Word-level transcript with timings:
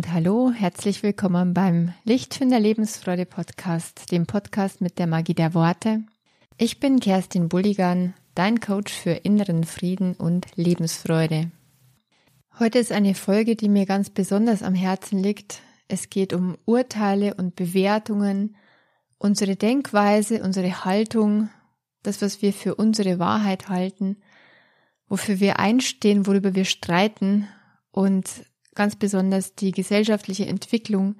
und 0.00 0.14
hallo, 0.14 0.50
herzlich 0.50 1.02
willkommen 1.02 1.52
beim 1.52 1.92
Lichtfinder 2.04 2.58
Lebensfreude 2.58 3.26
Podcast, 3.26 4.10
dem 4.10 4.24
Podcast 4.24 4.80
mit 4.80 4.98
der 4.98 5.06
Magie 5.06 5.34
der 5.34 5.52
Worte. 5.52 6.04
Ich 6.56 6.80
bin 6.80 7.00
Kerstin 7.00 7.50
Bulligan, 7.50 8.14
dein 8.34 8.60
Coach 8.60 8.94
für 8.94 9.10
inneren 9.10 9.64
Frieden 9.64 10.14
und 10.14 10.46
Lebensfreude. 10.54 11.50
Heute 12.58 12.78
ist 12.78 12.92
eine 12.92 13.14
Folge, 13.14 13.56
die 13.56 13.68
mir 13.68 13.84
ganz 13.84 14.08
besonders 14.08 14.62
am 14.62 14.74
Herzen 14.74 15.18
liegt. 15.18 15.60
Es 15.86 16.08
geht 16.08 16.32
um 16.32 16.56
Urteile 16.64 17.34
und 17.34 17.54
Bewertungen, 17.54 18.56
unsere 19.18 19.56
Denkweise, 19.56 20.42
unsere 20.42 20.86
Haltung, 20.86 21.50
das, 22.02 22.22
was 22.22 22.40
wir 22.40 22.54
für 22.54 22.74
unsere 22.74 23.18
Wahrheit 23.18 23.68
halten, 23.68 24.16
wofür 25.08 25.40
wir 25.40 25.58
einstehen, 25.58 26.26
worüber 26.26 26.54
wir 26.54 26.64
streiten 26.64 27.48
und 27.92 28.30
ganz 28.74 28.96
besonders 28.96 29.54
die 29.54 29.72
gesellschaftliche 29.72 30.46
Entwicklung, 30.46 31.16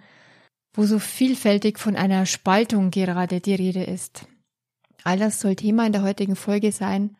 wo 0.72 0.84
so 0.84 0.98
vielfältig 0.98 1.78
von 1.78 1.96
einer 1.96 2.26
Spaltung 2.26 2.90
gerade 2.90 3.40
die 3.40 3.54
Rede 3.54 3.82
ist. 3.82 4.26
All 5.04 5.18
das 5.18 5.40
soll 5.40 5.56
Thema 5.56 5.86
in 5.86 5.92
der 5.92 6.02
heutigen 6.02 6.36
Folge 6.36 6.72
sein 6.72 7.16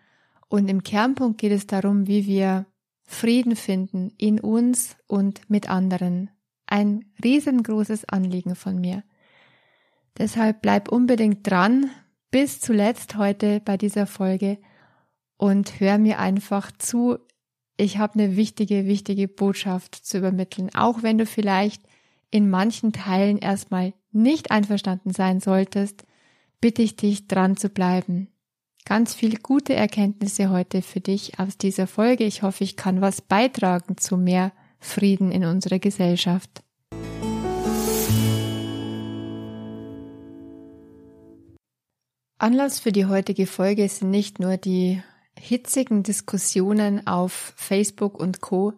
und 0.48 0.68
im 0.68 0.82
Kernpunkt 0.82 1.38
geht 1.38 1.52
es 1.52 1.66
darum, 1.66 2.06
wie 2.06 2.26
wir 2.26 2.66
Frieden 3.02 3.56
finden 3.56 4.12
in 4.18 4.38
uns 4.38 4.96
und 5.06 5.48
mit 5.50 5.68
anderen. 5.68 6.30
Ein 6.66 7.06
riesengroßes 7.24 8.04
Anliegen 8.08 8.54
von 8.54 8.80
mir. 8.80 9.02
Deshalb 10.18 10.62
bleib 10.62 10.92
unbedingt 10.92 11.48
dran 11.48 11.90
bis 12.30 12.60
zuletzt 12.60 13.16
heute 13.16 13.60
bei 13.60 13.76
dieser 13.76 14.06
Folge 14.06 14.58
und 15.36 15.80
hör 15.80 15.98
mir 15.98 16.20
einfach 16.20 16.70
zu 16.72 17.18
ich 17.80 17.98
habe 17.98 18.14
eine 18.14 18.36
wichtige, 18.36 18.86
wichtige 18.86 19.26
Botschaft 19.26 19.94
zu 19.94 20.18
übermitteln, 20.18 20.70
auch 20.74 21.02
wenn 21.02 21.18
du 21.18 21.26
vielleicht 21.26 21.82
in 22.30 22.50
manchen 22.50 22.92
Teilen 22.92 23.38
erstmal 23.38 23.94
nicht 24.12 24.50
einverstanden 24.50 25.12
sein 25.12 25.40
solltest, 25.40 26.04
bitte 26.60 26.82
ich 26.82 26.96
dich 26.96 27.26
dran 27.26 27.56
zu 27.56 27.70
bleiben. 27.70 28.28
Ganz 28.84 29.14
viel 29.14 29.38
gute 29.38 29.74
Erkenntnisse 29.74 30.50
heute 30.50 30.82
für 30.82 31.00
dich 31.00 31.38
aus 31.38 31.58
dieser 31.58 31.86
Folge. 31.86 32.24
Ich 32.24 32.42
hoffe, 32.42 32.64
ich 32.64 32.76
kann 32.76 33.00
was 33.00 33.22
beitragen 33.22 33.96
zu 33.96 34.16
mehr 34.16 34.52
Frieden 34.78 35.32
in 35.32 35.44
unserer 35.44 35.78
Gesellschaft. 35.78 36.62
Anlass 42.38 42.80
für 42.80 42.92
die 42.92 43.04
heutige 43.04 43.46
Folge 43.46 43.88
sind 43.88 44.10
nicht 44.10 44.38
nur 44.38 44.56
die 44.56 45.02
hitzigen 45.40 46.02
Diskussionen 46.02 47.06
auf 47.06 47.54
Facebook 47.56 48.18
und 48.18 48.40
Co 48.40 48.74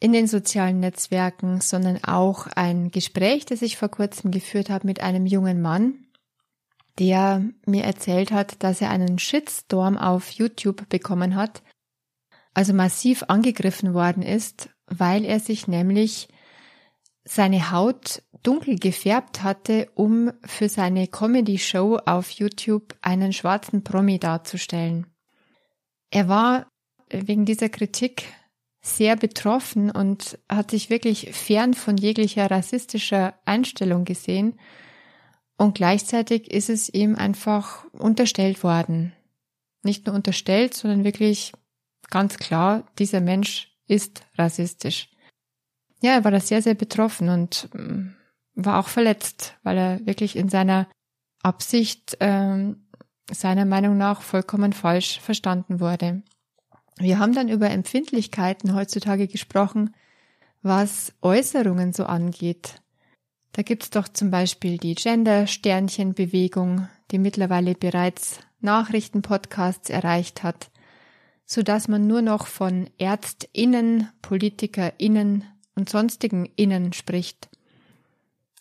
in 0.00 0.12
den 0.12 0.26
sozialen 0.26 0.80
Netzwerken, 0.80 1.60
sondern 1.60 2.02
auch 2.02 2.46
ein 2.48 2.90
Gespräch, 2.90 3.46
das 3.46 3.62
ich 3.62 3.76
vor 3.76 3.88
kurzem 3.88 4.30
geführt 4.30 4.70
habe 4.70 4.86
mit 4.86 5.00
einem 5.00 5.26
jungen 5.26 5.62
Mann, 5.62 6.06
der 6.98 7.44
mir 7.66 7.84
erzählt 7.84 8.32
hat, 8.32 8.62
dass 8.62 8.80
er 8.80 8.90
einen 8.90 9.18
Shitstorm 9.18 9.96
auf 9.96 10.30
YouTube 10.30 10.88
bekommen 10.88 11.36
hat, 11.36 11.62
also 12.54 12.72
massiv 12.72 13.24
angegriffen 13.28 13.94
worden 13.94 14.22
ist, 14.22 14.70
weil 14.86 15.24
er 15.24 15.40
sich 15.40 15.68
nämlich 15.68 16.28
seine 17.24 17.70
Haut 17.70 18.22
dunkel 18.42 18.78
gefärbt 18.78 19.42
hatte, 19.42 19.88
um 19.94 20.32
für 20.44 20.68
seine 20.68 21.06
Comedy-Show 21.06 21.98
auf 22.04 22.30
YouTube 22.30 22.96
einen 23.00 23.32
schwarzen 23.32 23.84
Promi 23.84 24.18
darzustellen. 24.18 25.11
Er 26.12 26.28
war 26.28 26.68
wegen 27.08 27.46
dieser 27.46 27.70
Kritik 27.70 28.24
sehr 28.82 29.16
betroffen 29.16 29.90
und 29.90 30.38
hat 30.48 30.70
sich 30.70 30.90
wirklich 30.90 31.30
fern 31.32 31.72
von 31.72 31.96
jeglicher 31.96 32.50
rassistischer 32.50 33.34
Einstellung 33.46 34.04
gesehen. 34.04 34.58
Und 35.56 35.74
gleichzeitig 35.74 36.50
ist 36.50 36.68
es 36.68 36.92
ihm 36.92 37.16
einfach 37.16 37.84
unterstellt 37.92 38.62
worden. 38.62 39.14
Nicht 39.82 40.06
nur 40.06 40.14
unterstellt, 40.14 40.74
sondern 40.74 41.04
wirklich 41.04 41.52
ganz 42.10 42.36
klar, 42.36 42.84
dieser 42.98 43.20
Mensch 43.20 43.72
ist 43.86 44.22
rassistisch. 44.36 45.08
Ja, 46.02 46.12
er 46.12 46.24
war 46.24 46.30
da 46.30 46.40
sehr, 46.40 46.60
sehr 46.60 46.74
betroffen 46.74 47.30
und 47.30 47.70
mm, 47.72 48.14
war 48.54 48.80
auch 48.80 48.88
verletzt, 48.88 49.56
weil 49.62 49.78
er 49.78 50.06
wirklich 50.06 50.36
in 50.36 50.50
seiner 50.50 50.88
Absicht 51.42 52.18
ähm, 52.20 52.81
seiner 53.32 53.64
Meinung 53.64 53.96
nach 53.96 54.22
vollkommen 54.22 54.72
falsch 54.72 55.20
verstanden 55.20 55.80
wurde. 55.80 56.22
Wir 56.98 57.18
haben 57.18 57.34
dann 57.34 57.48
über 57.48 57.70
Empfindlichkeiten 57.70 58.74
heutzutage 58.74 59.26
gesprochen, 59.26 59.94
was 60.62 61.12
Äußerungen 61.22 61.92
so 61.92 62.04
angeht. 62.04 62.76
Da 63.52 63.62
gibt's 63.62 63.90
doch 63.90 64.08
zum 64.08 64.30
Beispiel 64.30 64.78
die 64.78 64.94
Gender-Sternchen-Bewegung, 64.94 66.88
die 67.10 67.18
mittlerweile 67.18 67.74
bereits 67.74 68.40
Nachrichtenpodcasts 68.60 69.90
erreicht 69.90 70.42
hat, 70.42 70.70
so 71.44 71.62
dass 71.62 71.88
man 71.88 72.06
nur 72.06 72.22
noch 72.22 72.46
von 72.46 72.88
ÄrztInnen, 72.98 74.08
PolitikerInnen 74.22 75.44
und 75.74 75.90
sonstigen 75.90 76.46
Innen 76.56 76.92
spricht. 76.92 77.50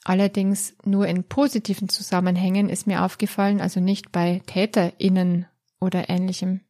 Allerdings 0.03 0.75
nur 0.83 1.07
in 1.07 1.23
positiven 1.23 1.87
Zusammenhängen 1.87 2.69
ist 2.69 2.87
mir 2.87 3.03
aufgefallen, 3.03 3.61
also 3.61 3.79
nicht 3.79 4.11
bei 4.11 4.41
TäterInnen 4.47 5.45
oder 5.79 6.09
ähnlichem. 6.09 6.61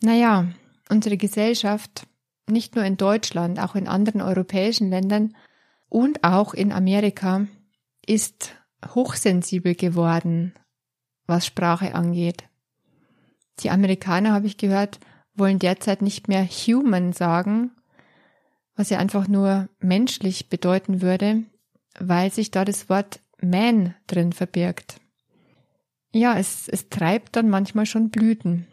Naja, 0.00 0.48
unsere 0.88 1.16
Gesellschaft, 1.16 2.06
nicht 2.48 2.74
nur 2.74 2.84
in 2.84 2.96
Deutschland, 2.96 3.60
auch 3.60 3.74
in 3.74 3.88
anderen 3.88 4.22
europäischen 4.22 4.88
Ländern 4.88 5.34
und 5.88 6.24
auch 6.24 6.54
in 6.54 6.72
Amerika, 6.72 7.46
ist 8.06 8.54
hochsensibel 8.94 9.74
geworden, 9.74 10.54
was 11.26 11.46
Sprache 11.46 11.94
angeht. 11.94 12.44
Die 13.60 13.70
Amerikaner, 13.70 14.32
habe 14.32 14.46
ich 14.46 14.56
gehört, 14.56 15.00
wollen 15.34 15.58
derzeit 15.58 16.02
nicht 16.02 16.28
mehr 16.28 16.44
human 16.44 17.12
sagen, 17.12 17.72
was 18.76 18.90
ja 18.90 18.98
einfach 18.98 19.28
nur 19.28 19.68
menschlich 19.78 20.48
bedeuten 20.48 21.00
würde, 21.00 21.44
weil 21.98 22.32
sich 22.32 22.50
da 22.50 22.64
das 22.64 22.88
Wort 22.88 23.20
man 23.40 23.94
drin 24.06 24.32
verbirgt. 24.32 25.00
Ja, 26.12 26.38
es, 26.38 26.68
es 26.68 26.88
treibt 26.88 27.36
dann 27.36 27.48
manchmal 27.48 27.86
schon 27.86 28.10
Blüten. 28.10 28.66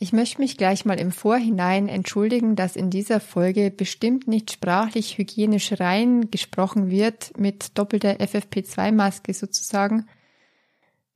Ich 0.00 0.12
möchte 0.12 0.40
mich 0.40 0.56
gleich 0.56 0.84
mal 0.84 1.00
im 1.00 1.10
Vorhinein 1.10 1.88
entschuldigen, 1.88 2.54
dass 2.54 2.76
in 2.76 2.88
dieser 2.88 3.18
Folge 3.18 3.70
bestimmt 3.70 4.28
nicht 4.28 4.52
sprachlich 4.52 5.18
hygienisch 5.18 5.80
rein 5.80 6.30
gesprochen 6.30 6.88
wird 6.88 7.36
mit 7.36 7.76
doppelter 7.76 8.20
FFP2-Maske 8.20 9.34
sozusagen. 9.34 10.06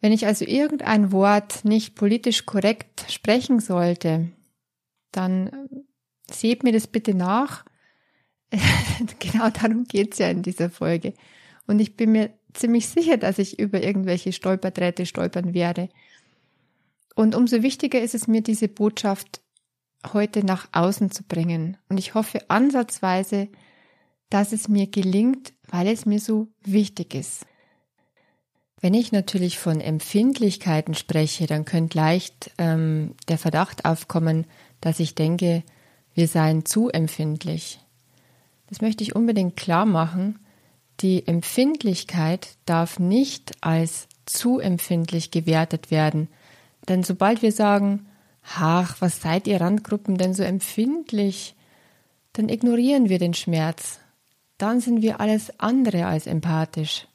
Wenn 0.01 0.11
ich 0.13 0.27
also 0.27 0.45
irgendein 0.45 1.13
Wort 1.13 1.65
nicht 1.65 1.95
politisch 1.95 2.45
korrekt 2.45 3.05
sprechen 3.09 3.61
sollte, 3.61 4.33
dann 5.13 5.69
seht 6.29 6.65
mir 6.65 6.73
das 6.73 6.89
bitte 6.89 7.15
nach 7.15 7.65
genau 9.19 9.51
darum 9.51 9.85
geht's 9.85 10.19
ja 10.19 10.29
in 10.29 10.43
dieser 10.43 10.71
Folge. 10.71 11.15
Und 11.67 11.81
ich 11.81 11.97
bin 11.97 12.13
mir 12.13 12.31
ziemlich 12.53 12.89
sicher, 12.89 13.17
dass 13.17 13.39
ich 13.39 13.59
über 13.59 13.83
irgendwelche 13.83 14.33
Stolperdrähte 14.33 15.07
stolpern 15.07 15.55
werde. 15.55 15.89
Und 17.15 17.35
umso 17.35 17.63
wichtiger 17.63 18.01
ist 18.01 18.15
es 18.15 18.27
mir, 18.27 18.43
diese 18.43 18.69
Botschaft 18.69 19.41
heute 20.13 20.45
nach 20.45 20.69
außen 20.73 21.11
zu 21.11 21.23
bringen. 21.25 21.77
Und 21.89 21.99
ich 21.99 22.15
hoffe 22.15 22.41
ansatzweise, 22.49 23.49
dass 24.31 24.53
es 24.53 24.69
mir 24.69 24.87
gelingt, 24.87 25.53
weil 25.69 25.89
es 25.89 26.07
mir 26.07 26.19
so 26.19 26.49
wichtig 26.65 27.15
ist. 27.15 27.47
Wenn 28.81 28.95
ich 28.95 29.13
natürlich 29.13 29.59
von 29.59 29.81
Empfindlichkeiten 29.81 30.95
spreche, 30.95 31.47
dann 31.47 31.65
könnte 31.65 31.97
leicht 31.97 32.51
ähm, 32.59 33.15
der 33.29 33.39
Verdacht 33.39 33.85
aufkommen, 33.85 34.47
dass 34.81 34.99
ich 34.99 35.15
denke, 35.15 35.63
wir 36.15 36.27
seien 36.27 36.65
zu 36.65 36.89
empfindlich. 36.89 37.82
Das 38.73 38.81
möchte 38.81 39.05
ich 39.05 39.15
unbedingt 39.15 39.55
klar 39.55 39.85
machen. 39.85 40.39
Die 41.01 41.29
Empfindlichkeit 41.29 42.57
darf 42.65 42.99
nicht 42.99 43.53
als 43.61 44.09
zu 44.25 44.61
empfindlich 44.61 45.31
gewertet 45.31 45.91
werden. 45.91 46.29
Denn 46.89 47.03
sobald 47.03 47.43
wir 47.43 47.53
sagen, 47.53 48.07
ach, 48.43 48.97
was 49.01 49.21
seid 49.21 49.47
ihr 49.47 49.61
Randgruppen 49.61 50.17
denn 50.17 50.33
so 50.33 50.43
empfindlich, 50.43 51.55
dann 52.33 52.49
ignorieren 52.49 53.11
wir 53.11 53.19
den 53.19 53.35
Schmerz. 53.35 54.01
Dann 54.57 54.81
sind 54.81 55.03
wir 55.03 55.21
alles 55.21 55.61
andere 55.61 56.07
als 56.07 56.27
empathisch. 56.27 57.09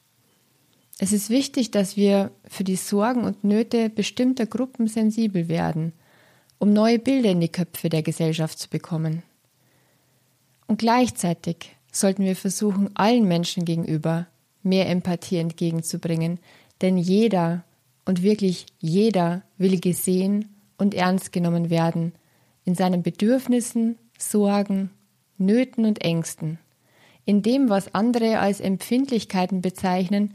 Es 1.00 1.12
ist 1.12 1.31
wichtig, 1.31 1.71
dass 1.71 1.98
wir 1.98 2.30
für 2.48 2.65
die 2.65 2.75
Sorgen 2.75 3.24
und 3.24 3.44
Nöte 3.44 3.89
bestimmter 3.89 4.45
Gruppen 4.45 4.86
sensibel 4.88 5.48
werden, 5.48 5.94
um 6.60 6.71
neue 6.71 7.00
Bilder 7.00 7.31
in 7.31 7.39
die 7.39 7.51
Köpfe 7.51 7.89
der 7.89 8.03
Gesellschaft 8.03 8.60
zu 8.60 8.69
bekommen. 8.69 9.24
Und 10.67 10.79
gleichzeitig 10.79 11.75
sollten 11.91 12.23
wir 12.23 12.35
versuchen, 12.35 12.95
allen 12.95 13.27
Menschen 13.27 13.65
gegenüber 13.65 14.27
mehr 14.63 14.89
Empathie 14.89 15.37
entgegenzubringen, 15.37 16.39
denn 16.81 16.97
jeder 16.97 17.63
und 18.05 18.21
wirklich 18.21 18.65
jeder 18.79 19.43
will 19.57 19.79
gesehen 19.79 20.55
und 20.77 20.93
ernst 20.93 21.31
genommen 21.31 21.69
werden 21.69 22.13
in 22.65 22.75
seinen 22.75 23.01
Bedürfnissen, 23.01 23.97
Sorgen, 24.17 24.91
Nöten 25.37 25.85
und 25.85 26.01
Ängsten. 26.01 26.59
in 27.27 27.41
dem, 27.41 27.67
was 27.67 27.93
andere 27.93 28.39
als 28.39 28.61
Empfindlichkeiten 28.61 29.61
bezeichnen, 29.61 30.33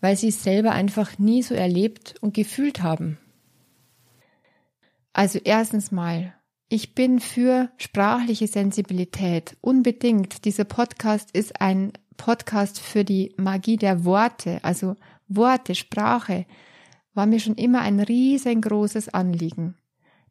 weil 0.00 0.16
sie 0.16 0.28
es 0.28 0.42
selber 0.42 0.72
einfach 0.72 1.18
nie 1.18 1.42
so 1.42 1.54
erlebt 1.54 2.14
und 2.22 2.32
gefühlt 2.32 2.82
haben. 2.82 3.18
Also 5.12 5.38
erstens 5.44 5.92
mal, 5.92 6.32
ich 6.72 6.94
bin 6.94 7.20
für 7.20 7.68
sprachliche 7.76 8.46
Sensibilität. 8.46 9.58
Unbedingt. 9.60 10.46
Dieser 10.46 10.64
Podcast 10.64 11.30
ist 11.32 11.60
ein 11.60 11.92
Podcast 12.16 12.80
für 12.80 13.04
die 13.04 13.34
Magie 13.36 13.76
der 13.76 14.06
Worte. 14.06 14.58
Also 14.62 14.96
Worte, 15.28 15.74
Sprache 15.74 16.46
war 17.12 17.26
mir 17.26 17.40
schon 17.40 17.56
immer 17.56 17.82
ein 17.82 18.00
riesengroßes 18.00 19.10
Anliegen. 19.10 19.76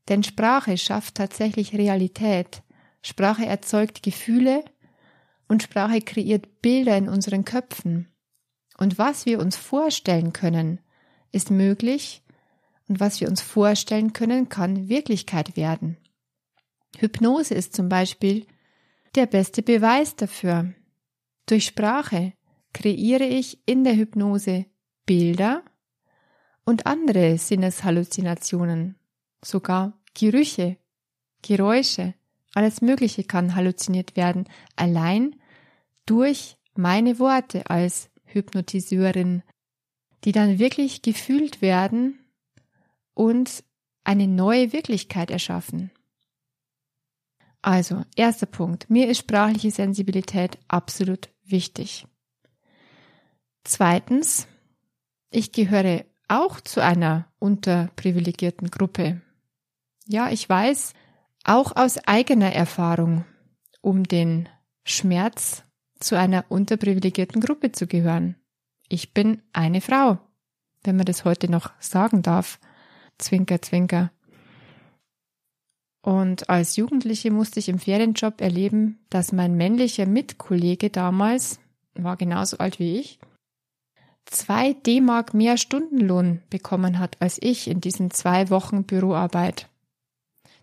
Denn 0.09 0.23
Sprache 0.23 0.79
schafft 0.79 1.13
tatsächlich 1.13 1.73
Realität. 1.73 2.63
Sprache 3.03 3.45
erzeugt 3.45 4.01
Gefühle 4.01 4.65
und 5.47 5.61
Sprache 5.61 6.01
kreiert 6.01 6.63
Bilder 6.63 6.97
in 6.97 7.07
unseren 7.07 7.45
Köpfen. 7.45 8.07
Und 8.79 8.97
was 8.97 9.27
wir 9.27 9.39
uns 9.39 9.57
vorstellen 9.57 10.33
können, 10.33 10.79
ist 11.31 11.51
möglich 11.51 12.23
und 12.87 12.99
was 12.99 13.21
wir 13.21 13.29
uns 13.29 13.41
vorstellen 13.41 14.13
können, 14.13 14.49
kann 14.49 14.89
Wirklichkeit 14.89 15.55
werden. 15.55 15.97
Hypnose 16.97 17.53
ist 17.53 17.75
zum 17.75 17.89
Beispiel 17.89 18.45
der 19.15 19.25
beste 19.25 19.61
Beweis 19.61 20.15
dafür. 20.15 20.73
Durch 21.45 21.65
Sprache 21.65 22.33
kreiere 22.73 23.25
ich 23.25 23.59
in 23.65 23.83
der 23.83 23.95
Hypnose 23.95 24.65
Bilder 25.05 25.63
und 26.63 26.85
andere 26.85 27.37
Sinneshalluzinationen, 27.37 28.95
sogar 29.43 29.99
Gerüche, 30.13 30.77
Geräusche, 31.41 32.13
alles 32.53 32.81
Mögliche 32.81 33.23
kann 33.23 33.55
halluziniert 33.55 34.15
werden, 34.15 34.47
allein 34.75 35.35
durch 36.05 36.57
meine 36.75 37.19
Worte 37.19 37.69
als 37.69 38.09
Hypnotiseurin, 38.25 39.43
die 40.23 40.31
dann 40.31 40.59
wirklich 40.59 41.01
gefühlt 41.01 41.61
werden 41.61 42.19
und 43.13 43.63
eine 44.03 44.27
neue 44.27 44.73
Wirklichkeit 44.73 45.31
erschaffen. 45.31 45.91
Also, 47.61 48.03
erster 48.15 48.47
Punkt. 48.47 48.89
Mir 48.89 49.09
ist 49.09 49.19
sprachliche 49.19 49.71
Sensibilität 49.71 50.57
absolut 50.67 51.29
wichtig. 51.43 52.07
Zweitens, 53.63 54.47
ich 55.29 55.51
gehöre 55.51 56.05
auch 56.27 56.59
zu 56.61 56.81
einer 56.81 57.27
unterprivilegierten 57.39 58.71
Gruppe. 58.71 59.21
Ja, 60.07 60.31
ich 60.31 60.49
weiß 60.49 60.93
auch 61.43 61.75
aus 61.75 61.97
eigener 62.07 62.53
Erfahrung 62.53 63.25
um 63.81 64.03
den 64.03 64.47
Schmerz 64.83 65.63
zu 65.99 66.17
einer 66.17 66.45
unterprivilegierten 66.49 67.41
Gruppe 67.41 67.71
zu 67.71 67.87
gehören. 67.87 68.35
Ich 68.87 69.13
bin 69.13 69.41
eine 69.53 69.81
Frau, 69.81 70.19
wenn 70.83 70.95
man 70.95 71.05
das 71.05 71.25
heute 71.25 71.49
noch 71.49 71.71
sagen 71.79 72.21
darf. 72.21 72.59
Zwinker, 73.17 73.61
zwinker. 73.61 74.11
Und 76.01 76.49
als 76.49 76.75
Jugendliche 76.77 77.29
musste 77.31 77.59
ich 77.59 77.69
im 77.69 77.77
Ferienjob 77.77 78.41
erleben, 78.41 78.99
dass 79.09 79.31
mein 79.31 79.55
männlicher 79.55 80.07
Mitkollege 80.07 80.89
damals, 80.89 81.59
war 81.93 82.17
genauso 82.17 82.57
alt 82.57 82.79
wie 82.79 82.97
ich, 82.97 83.19
zwei 84.25 84.73
D-Mark 84.73 85.33
mehr 85.33 85.57
Stundenlohn 85.57 86.41
bekommen 86.49 86.99
hat 86.99 87.17
als 87.19 87.37
ich 87.41 87.67
in 87.67 87.81
diesen 87.81 88.11
zwei 88.11 88.49
Wochen 88.49 88.83
Büroarbeit. 88.83 89.67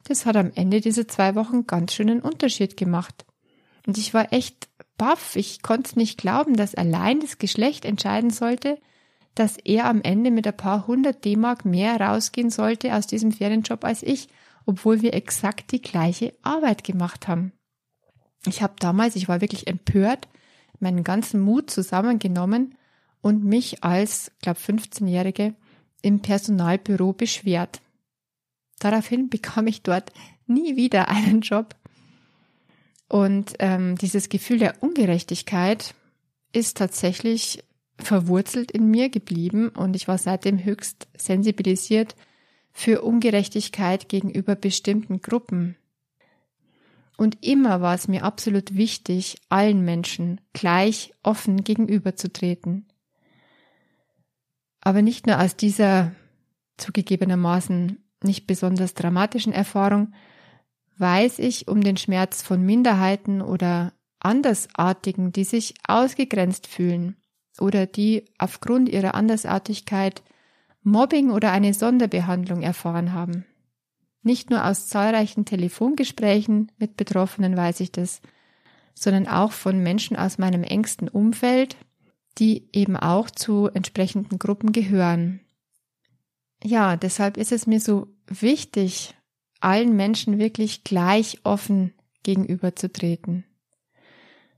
Das 0.04 0.26
hat 0.26 0.36
am 0.36 0.52
Ende 0.54 0.80
dieser 0.80 1.06
zwei 1.06 1.34
Wochen 1.34 1.66
ganz 1.66 1.92
schönen 1.92 2.20
Unterschied 2.20 2.76
gemacht. 2.76 3.26
Und 3.86 3.98
ich 3.98 4.14
war 4.14 4.32
echt 4.32 4.68
baff. 4.96 5.36
Ich 5.36 5.62
konnte 5.62 5.98
nicht 5.98 6.18
glauben, 6.18 6.56
dass 6.56 6.74
allein 6.74 7.20
das 7.20 7.38
Geschlecht 7.38 7.84
entscheiden 7.84 8.30
sollte, 8.30 8.78
dass 9.34 9.56
er 9.58 9.84
am 9.84 10.02
Ende 10.02 10.30
mit 10.30 10.46
ein 10.46 10.56
paar 10.56 10.86
hundert 10.86 11.24
D-Mark 11.24 11.64
mehr 11.64 12.00
rausgehen 12.00 12.50
sollte 12.50 12.94
aus 12.94 13.06
diesem 13.06 13.32
Ferienjob 13.32 13.84
als 13.84 14.02
ich, 14.02 14.28
obwohl 14.68 15.00
wir 15.00 15.14
exakt 15.14 15.72
die 15.72 15.80
gleiche 15.80 16.34
Arbeit 16.42 16.84
gemacht 16.84 17.26
haben. 17.26 17.52
Ich 18.46 18.60
habe 18.60 18.74
damals, 18.78 19.16
ich 19.16 19.26
war 19.26 19.40
wirklich 19.40 19.66
empört, 19.66 20.28
meinen 20.78 21.04
ganzen 21.04 21.40
Mut 21.40 21.70
zusammengenommen 21.70 22.74
und 23.22 23.42
mich 23.42 23.82
als, 23.82 24.30
glaube 24.42 24.60
15-Jährige 24.60 25.54
im 26.02 26.20
Personalbüro 26.20 27.14
beschwert. 27.14 27.80
Daraufhin 28.78 29.28
bekam 29.30 29.68
ich 29.68 29.80
dort 29.80 30.12
nie 30.46 30.76
wieder 30.76 31.08
einen 31.08 31.40
Job. 31.40 31.74
Und 33.08 33.54
ähm, 33.60 33.96
dieses 33.96 34.28
Gefühl 34.28 34.58
der 34.58 34.82
Ungerechtigkeit 34.82 35.94
ist 36.52 36.76
tatsächlich 36.76 37.64
verwurzelt 37.98 38.70
in 38.70 38.90
mir 38.90 39.08
geblieben 39.08 39.70
und 39.70 39.96
ich 39.96 40.08
war 40.08 40.18
seitdem 40.18 40.62
höchst 40.62 41.08
sensibilisiert 41.16 42.14
für 42.78 43.02
Ungerechtigkeit 43.02 44.08
gegenüber 44.08 44.54
bestimmten 44.54 45.20
Gruppen. 45.20 45.76
Und 47.16 47.44
immer 47.44 47.80
war 47.80 47.96
es 47.96 48.06
mir 48.06 48.22
absolut 48.22 48.76
wichtig, 48.76 49.38
allen 49.48 49.84
Menschen 49.84 50.40
gleich 50.52 51.12
offen 51.24 51.64
gegenüberzutreten. 51.64 52.86
Aber 54.80 55.02
nicht 55.02 55.26
nur 55.26 55.40
aus 55.40 55.56
dieser 55.56 56.12
zugegebenermaßen 56.76 57.98
nicht 58.22 58.46
besonders 58.46 58.94
dramatischen 58.94 59.52
Erfahrung 59.52 60.14
weiß 60.98 61.40
ich 61.40 61.66
um 61.66 61.80
den 61.80 61.96
Schmerz 61.96 62.42
von 62.42 62.64
Minderheiten 62.64 63.42
oder 63.42 63.92
Andersartigen, 64.20 65.32
die 65.32 65.44
sich 65.44 65.74
ausgegrenzt 65.84 66.68
fühlen 66.68 67.16
oder 67.58 67.86
die 67.86 68.24
aufgrund 68.38 68.88
ihrer 68.88 69.16
Andersartigkeit 69.16 70.22
Mobbing 70.82 71.30
oder 71.30 71.52
eine 71.52 71.74
Sonderbehandlung 71.74 72.62
erfahren 72.62 73.12
haben. 73.12 73.44
Nicht 74.22 74.50
nur 74.50 74.64
aus 74.64 74.88
zahlreichen 74.88 75.44
Telefongesprächen 75.44 76.72
mit 76.78 76.96
Betroffenen 76.96 77.56
weiß 77.56 77.80
ich 77.80 77.92
das, 77.92 78.20
sondern 78.94 79.28
auch 79.28 79.52
von 79.52 79.82
Menschen 79.82 80.16
aus 80.16 80.38
meinem 80.38 80.62
engsten 80.62 81.08
Umfeld, 81.08 81.76
die 82.38 82.68
eben 82.72 82.96
auch 82.96 83.30
zu 83.30 83.68
entsprechenden 83.68 84.38
Gruppen 84.38 84.72
gehören. 84.72 85.40
Ja, 86.62 86.96
deshalb 86.96 87.36
ist 87.36 87.52
es 87.52 87.66
mir 87.66 87.80
so 87.80 88.08
wichtig, 88.26 89.14
allen 89.60 89.96
Menschen 89.96 90.38
wirklich 90.38 90.84
gleich 90.84 91.40
offen 91.44 91.94
gegenüberzutreten. 92.22 93.44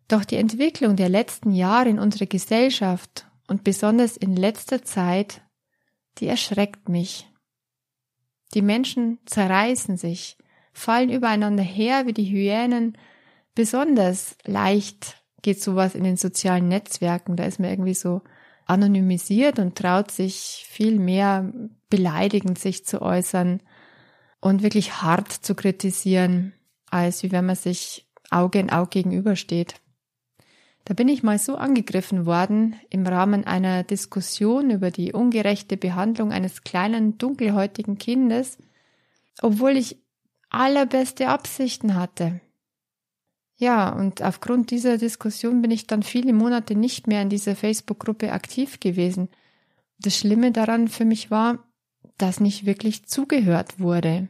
Doch 0.09 0.25
die 0.25 0.37
Entwicklung 0.37 0.97
der 0.97 1.09
letzten 1.09 1.53
Jahre 1.53 1.89
in 1.89 1.99
unserer 1.99 2.27
Gesellschaft 2.27 3.27
und 3.47 3.65
besonders 3.65 4.17
in 4.17 4.35
letzter 4.35 4.83
Zeit, 4.83 5.43
die 6.21 6.27
erschreckt 6.27 6.89
mich. 6.89 7.27
Die 8.55 8.63
Menschen 8.63 9.19
zerreißen 9.27 9.97
sich, 9.97 10.37
fallen 10.73 11.11
übereinander 11.11 11.63
her 11.63 12.07
wie 12.07 12.13
die 12.13 12.31
Hyänen. 12.31 12.99
Besonders 13.55 14.37
leicht 14.45 15.23
geht 15.43 15.63
sowas 15.63 15.95
in 15.95 16.05
den 16.05 16.17
sozialen 16.17 16.69
Netzwerken. 16.69 17.37
Da 17.37 17.45
ist 17.45 17.61
man 17.61 17.71
irgendwie 17.71 17.95
so 17.95 18.23
anonymisiert 18.67 19.59
und 19.59 19.77
traut 19.77 20.11
sich 20.11 20.65
viel 20.69 20.99
mehr 20.99 21.53
beleidigend 21.89 22.59
sich 22.59 22.85
zu 22.85 23.03
äußern 23.03 23.63
und 24.41 24.63
wirklich 24.63 25.03
hart 25.03 25.33
zu 25.33 25.55
kritisieren, 25.55 26.53
als 26.89 27.23
wie 27.23 27.33
wenn 27.33 27.47
man 27.47 27.57
sich 27.57 28.09
Auge 28.31 28.61
in 28.61 28.71
Auge 28.71 28.91
gegenübersteht. 28.91 29.75
Da 30.85 30.95
bin 30.95 31.09
ich 31.09 31.23
mal 31.23 31.39
so 31.39 31.57
angegriffen 31.57 32.27
worden 32.27 32.77
im 32.89 33.07
Rahmen 33.07 33.45
einer 33.45 33.85
Diskussion 33.85 34.71
über 34.71 34.91
die 34.91 35.13
ungerechte 35.13 35.77
Behandlung 35.77 36.33
eines 36.33 36.65
kleinen 36.65 37.19
dunkelhäutigen 37.19 37.99
Kindes, 37.99 38.59
obwohl 39.43 39.77
ich 39.77 39.99
allerbeste 40.49 41.29
Absichten 41.29 41.95
hatte. 41.95 42.41
Ja, 43.57 43.91
und 43.91 44.23
aufgrund 44.23 44.71
dieser 44.71 44.97
Diskussion 44.97 45.61
bin 45.61 45.71
ich 45.71 45.87
dann 45.87 46.03
viele 46.03 46.33
Monate 46.33 46.75
nicht 46.75 47.07
mehr 47.07 47.21
in 47.21 47.29
dieser 47.29 47.55
Facebook-Gruppe 47.55 48.33
aktiv 48.33 48.81
gewesen. 48.81 49.29
Das 49.99 50.17
Schlimme 50.17 50.51
daran 50.51 50.89
für 50.89 51.05
mich 51.05 51.31
war, 51.31 51.71
dass 52.17 52.41
nicht 52.41 52.65
wirklich 52.65 53.07
zugehört 53.07 53.79
wurde, 53.79 54.29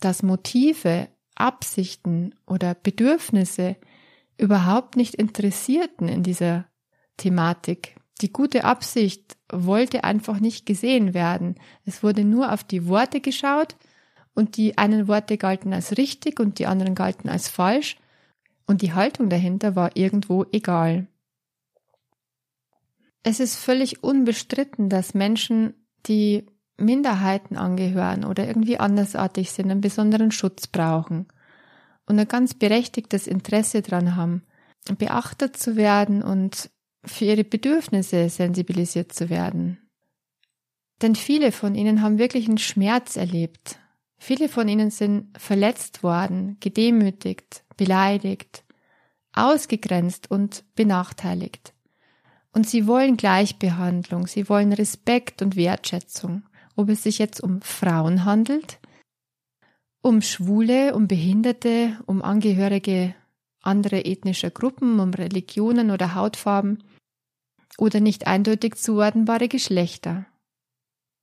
dass 0.00 0.22
Motive, 0.22 1.08
Absichten 1.34 2.34
oder 2.46 2.74
Bedürfnisse 2.74 3.76
überhaupt 4.38 4.96
nicht 4.96 5.14
interessierten 5.14 6.08
in 6.08 6.22
dieser 6.22 6.66
Thematik. 7.16 7.96
Die 8.20 8.32
gute 8.32 8.64
Absicht 8.64 9.36
wollte 9.50 10.04
einfach 10.04 10.40
nicht 10.40 10.66
gesehen 10.66 11.14
werden. 11.14 11.56
Es 11.84 12.02
wurde 12.02 12.24
nur 12.24 12.52
auf 12.52 12.64
die 12.64 12.86
Worte 12.88 13.20
geschaut 13.20 13.76
und 14.34 14.56
die 14.56 14.78
einen 14.78 15.08
Worte 15.08 15.36
galten 15.38 15.72
als 15.72 15.96
richtig 15.96 16.40
und 16.40 16.58
die 16.58 16.66
anderen 16.66 16.94
galten 16.94 17.28
als 17.28 17.48
falsch 17.48 17.96
und 18.66 18.82
die 18.82 18.92
Haltung 18.92 19.28
dahinter 19.28 19.76
war 19.76 19.96
irgendwo 19.96 20.44
egal. 20.52 21.06
Es 23.22 23.40
ist 23.40 23.56
völlig 23.56 24.02
unbestritten, 24.02 24.88
dass 24.88 25.14
Menschen, 25.14 25.74
die 26.06 26.46
Minderheiten 26.78 27.56
angehören 27.56 28.24
oder 28.24 28.46
irgendwie 28.46 28.78
andersartig 28.78 29.50
sind, 29.50 29.70
einen 29.70 29.80
besonderen 29.80 30.30
Schutz 30.30 30.66
brauchen 30.66 31.26
und 32.06 32.18
ein 32.18 32.28
ganz 32.28 32.54
berechtigtes 32.54 33.26
Interesse 33.26 33.82
dran 33.82 34.16
haben, 34.16 34.42
beachtet 34.98 35.56
zu 35.56 35.76
werden 35.76 36.22
und 36.22 36.70
für 37.04 37.24
ihre 37.24 37.44
Bedürfnisse 37.44 38.28
sensibilisiert 38.28 39.12
zu 39.12 39.30
werden. 39.30 39.78
Denn 41.02 41.14
viele 41.14 41.52
von 41.52 41.74
ihnen 41.74 42.02
haben 42.02 42.18
wirklich 42.18 42.48
einen 42.48 42.58
Schmerz 42.58 43.16
erlebt. 43.16 43.78
Viele 44.18 44.48
von 44.48 44.68
ihnen 44.68 44.90
sind 44.90 45.36
verletzt 45.38 46.02
worden, 46.02 46.56
gedemütigt, 46.60 47.64
beleidigt, 47.76 48.64
ausgegrenzt 49.32 50.30
und 50.30 50.64
benachteiligt. 50.74 51.74
Und 52.52 52.66
sie 52.66 52.86
wollen 52.86 53.18
Gleichbehandlung, 53.18 54.26
sie 54.26 54.48
wollen 54.48 54.72
Respekt 54.72 55.42
und 55.42 55.56
Wertschätzung, 55.56 56.44
ob 56.74 56.88
es 56.88 57.02
sich 57.02 57.18
jetzt 57.18 57.42
um 57.42 57.60
Frauen 57.60 58.24
handelt, 58.24 58.78
um 60.02 60.22
Schwule, 60.22 60.94
um 60.94 61.08
Behinderte, 61.08 61.98
um 62.06 62.22
Angehörige 62.22 63.14
anderer 63.62 64.06
ethnischer 64.06 64.50
Gruppen, 64.50 65.00
um 65.00 65.12
Religionen 65.12 65.90
oder 65.90 66.14
Hautfarben 66.14 66.82
oder 67.78 68.00
nicht 68.00 68.26
eindeutig 68.26 68.76
zuordnbare 68.76 69.48
Geschlechter. 69.48 70.26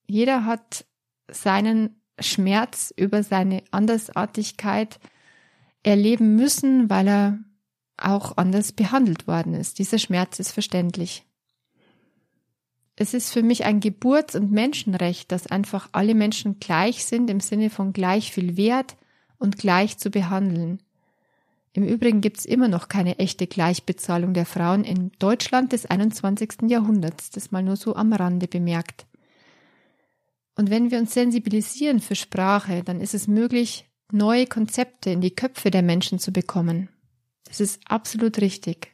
Jeder 0.08 0.46
hat 0.46 0.86
seinen 1.32 2.02
Schmerz 2.20 2.94
über 2.96 3.24
seine 3.24 3.64
Andersartigkeit 3.72 5.00
erleben 5.82 6.36
müssen, 6.36 6.90
weil 6.90 7.08
er 7.08 7.40
auch 7.98 8.38
anders 8.38 8.72
behandelt 8.72 9.28
worden 9.28 9.54
ist. 9.54 9.80
Dieser 9.80 9.98
Schmerz 9.98 10.40
ist 10.40 10.52
verständlich. 10.52 11.26
Es 12.96 13.14
ist 13.14 13.32
für 13.32 13.42
mich 13.42 13.66
ein 13.66 13.80
Geburts- 13.80 14.36
und 14.36 14.52
Menschenrecht, 14.52 15.32
dass 15.32 15.48
einfach 15.48 15.90
alle 15.94 16.14
Menschen 16.14 16.60
gleich 16.60 17.06
sind 17.06 17.30
im 17.30 17.40
Sinne 17.40 17.70
von 17.70 17.92
gleich 17.92 18.32
viel 18.32 18.56
Wert 18.56 18.96
und 19.40 19.58
gleich 19.58 19.98
zu 19.98 20.12
behandeln. 20.12 20.82
Im 21.74 21.84
Übrigen 21.84 22.22
gibt 22.22 22.38
es 22.38 22.46
immer 22.46 22.68
noch 22.68 22.88
keine 22.88 23.18
echte 23.18 23.48
Gleichbezahlung 23.48 24.36
der 24.36 24.46
Frauen 24.46 24.84
in 24.84 25.12
Deutschland 25.18 25.74
des 25.74 25.88
21. 25.88 26.70
Jahrhunderts, 26.70 27.32
das 27.32 27.52
mal 27.52 27.64
nur 27.64 27.78
so 27.78 27.96
am 27.96 28.14
Rande 28.14 28.48
bemerkt. 28.48 29.08
Und 30.56 30.70
wenn 30.70 30.92
wir 30.92 31.00
uns 31.00 31.16
sensibilisieren 31.16 32.00
für 32.00 32.16
Sprache, 32.16 32.84
dann 32.84 33.02
ist 33.02 33.16
es 33.16 33.28
möglich, 33.28 33.90
neue 34.12 34.46
Konzepte 34.46 35.10
in 35.10 35.22
die 35.22 35.34
Köpfe 35.34 35.72
der 35.72 35.82
Menschen 35.82 36.20
zu 36.20 36.32
bekommen. 36.32 36.90
Das 37.46 37.60
ist 37.60 37.82
absolut 37.86 38.40
richtig. 38.40 38.93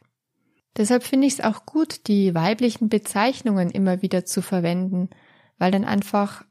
Deshalb 0.76 1.02
finde 1.02 1.26
ich 1.26 1.34
es 1.34 1.40
auch 1.40 1.66
gut, 1.66 2.06
die 2.06 2.34
weiblichen 2.34 2.88
Bezeichnungen 2.88 3.70
immer 3.70 4.02
wieder 4.02 4.24
zu 4.24 4.40
verwenden, 4.40 5.10
weil 5.58 5.72
dann 5.72 5.84
einfach 5.84 6.44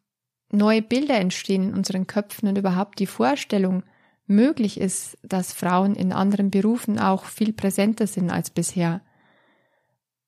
neue 0.52 0.82
Bilder 0.82 1.16
entstehen 1.16 1.70
in 1.70 1.74
unseren 1.74 2.08
Köpfen 2.08 2.50
und 2.50 2.58
überhaupt 2.58 3.00
die 3.00 3.08
Vorstellung 3.08 3.84
möglich 4.28 4.80
ist, 4.80 5.18
dass 5.24 5.54
Frauen 5.54 5.96
in 5.96 6.14
anderen 6.14 6.52
Berufen 6.52 7.00
auch 7.00 7.26
viel 7.26 7.54
präsenter 7.54 8.08
sind 8.08 8.30
als 8.30 8.50
bisher. 8.50 9.02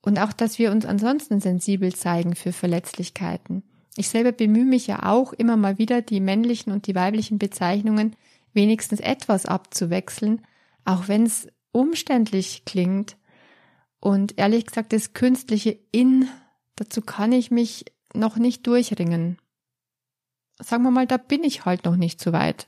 Und 0.01 0.19
auch, 0.19 0.33
dass 0.33 0.57
wir 0.57 0.71
uns 0.71 0.85
ansonsten 0.85 1.39
sensibel 1.39 1.93
zeigen 1.93 2.35
für 2.35 2.51
Verletzlichkeiten. 2.51 3.63
Ich 3.95 4.09
selber 4.09 4.31
bemühe 4.31 4.65
mich 4.65 4.87
ja 4.87 5.03
auch 5.03 5.33
immer 5.33 5.57
mal 5.57 5.77
wieder, 5.77 6.01
die 6.01 6.19
männlichen 6.19 6.71
und 6.71 6.87
die 6.87 6.95
weiblichen 6.95 7.37
Bezeichnungen 7.37 8.15
wenigstens 8.53 8.99
etwas 8.99 9.45
abzuwechseln, 9.45 10.41
auch 10.85 11.07
wenn 11.07 11.23
es 11.23 11.47
umständlich 11.71 12.63
klingt. 12.65 13.17
Und 14.01 14.37
ehrlich 14.37 14.65
gesagt, 14.65 14.91
das 14.91 15.13
künstliche 15.13 15.77
In, 15.91 16.27
dazu 16.75 17.01
kann 17.01 17.31
ich 17.31 17.51
mich 17.51 17.85
noch 18.13 18.35
nicht 18.35 18.67
durchringen. 18.67 19.37
Sagen 20.59 20.83
wir 20.83 20.91
mal, 20.91 21.07
da 21.07 21.17
bin 21.17 21.43
ich 21.43 21.65
halt 21.65 21.85
noch 21.85 21.95
nicht 21.95 22.19
so 22.19 22.33
weit. 22.33 22.67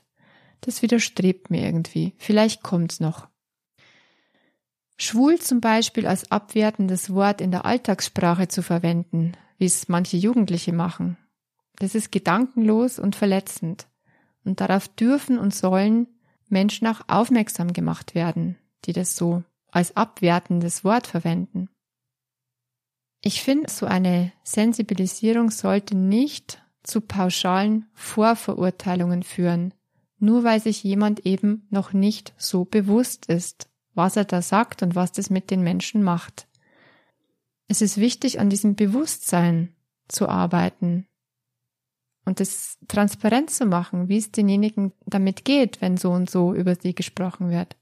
Das 0.62 0.80
widerstrebt 0.80 1.50
mir 1.50 1.62
irgendwie. 1.62 2.14
Vielleicht 2.18 2.62
kommt's 2.62 3.00
noch. 3.00 3.28
Schwul 4.96 5.40
zum 5.40 5.60
Beispiel 5.60 6.06
als 6.06 6.30
abwertendes 6.30 7.12
Wort 7.12 7.40
in 7.40 7.50
der 7.50 7.64
Alltagssprache 7.64 8.46
zu 8.46 8.62
verwenden, 8.62 9.32
wie 9.58 9.66
es 9.66 9.88
manche 9.88 10.16
Jugendliche 10.16 10.72
machen. 10.72 11.18
Das 11.76 11.96
ist 11.96 12.12
gedankenlos 12.12 13.00
und 13.00 13.16
verletzend. 13.16 13.88
Und 14.44 14.60
darauf 14.60 14.86
dürfen 14.86 15.38
und 15.38 15.52
sollen 15.52 16.06
Menschen 16.48 16.86
auch 16.86 17.00
aufmerksam 17.08 17.72
gemacht 17.72 18.14
werden, 18.14 18.56
die 18.84 18.92
das 18.92 19.16
so 19.16 19.42
als 19.74 19.96
abwertendes 19.96 20.84
Wort 20.84 21.06
verwenden. 21.06 21.68
Ich 23.20 23.42
finde, 23.42 23.70
so 23.70 23.86
eine 23.86 24.32
Sensibilisierung 24.44 25.50
sollte 25.50 25.96
nicht 25.96 26.62
zu 26.84 27.00
pauschalen 27.00 27.86
Vorverurteilungen 27.92 29.22
führen, 29.22 29.74
nur 30.18 30.44
weil 30.44 30.60
sich 30.60 30.84
jemand 30.84 31.26
eben 31.26 31.66
noch 31.70 31.92
nicht 31.92 32.34
so 32.36 32.64
bewusst 32.64 33.26
ist, 33.26 33.68
was 33.94 34.16
er 34.16 34.24
da 34.24 34.42
sagt 34.42 34.82
und 34.82 34.94
was 34.94 35.10
das 35.10 35.28
mit 35.28 35.50
den 35.50 35.62
Menschen 35.62 36.02
macht. 36.02 36.46
Es 37.66 37.80
ist 37.82 37.96
wichtig, 37.96 38.38
an 38.38 38.50
diesem 38.50 38.76
Bewusstsein 38.76 39.74
zu 40.06 40.28
arbeiten 40.28 41.08
und 42.26 42.38
das 42.38 42.78
transparent 42.86 43.50
zu 43.50 43.66
machen, 43.66 44.08
wie 44.08 44.18
es 44.18 44.30
denjenigen 44.30 44.92
damit 45.06 45.44
geht, 45.44 45.80
wenn 45.80 45.96
so 45.96 46.12
und 46.12 46.30
so 46.30 46.54
über 46.54 46.76
sie 46.76 46.94
gesprochen 46.94 47.50
wird. 47.50 47.76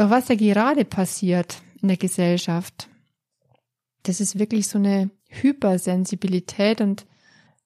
Doch 0.00 0.08
was 0.08 0.28
ja 0.28 0.34
gerade 0.34 0.86
passiert 0.86 1.60
in 1.82 1.88
der 1.88 1.98
Gesellschaft, 1.98 2.88
das 4.04 4.18
ist 4.18 4.38
wirklich 4.38 4.66
so 4.66 4.78
eine 4.78 5.10
Hypersensibilität 5.28 6.80
und 6.80 7.04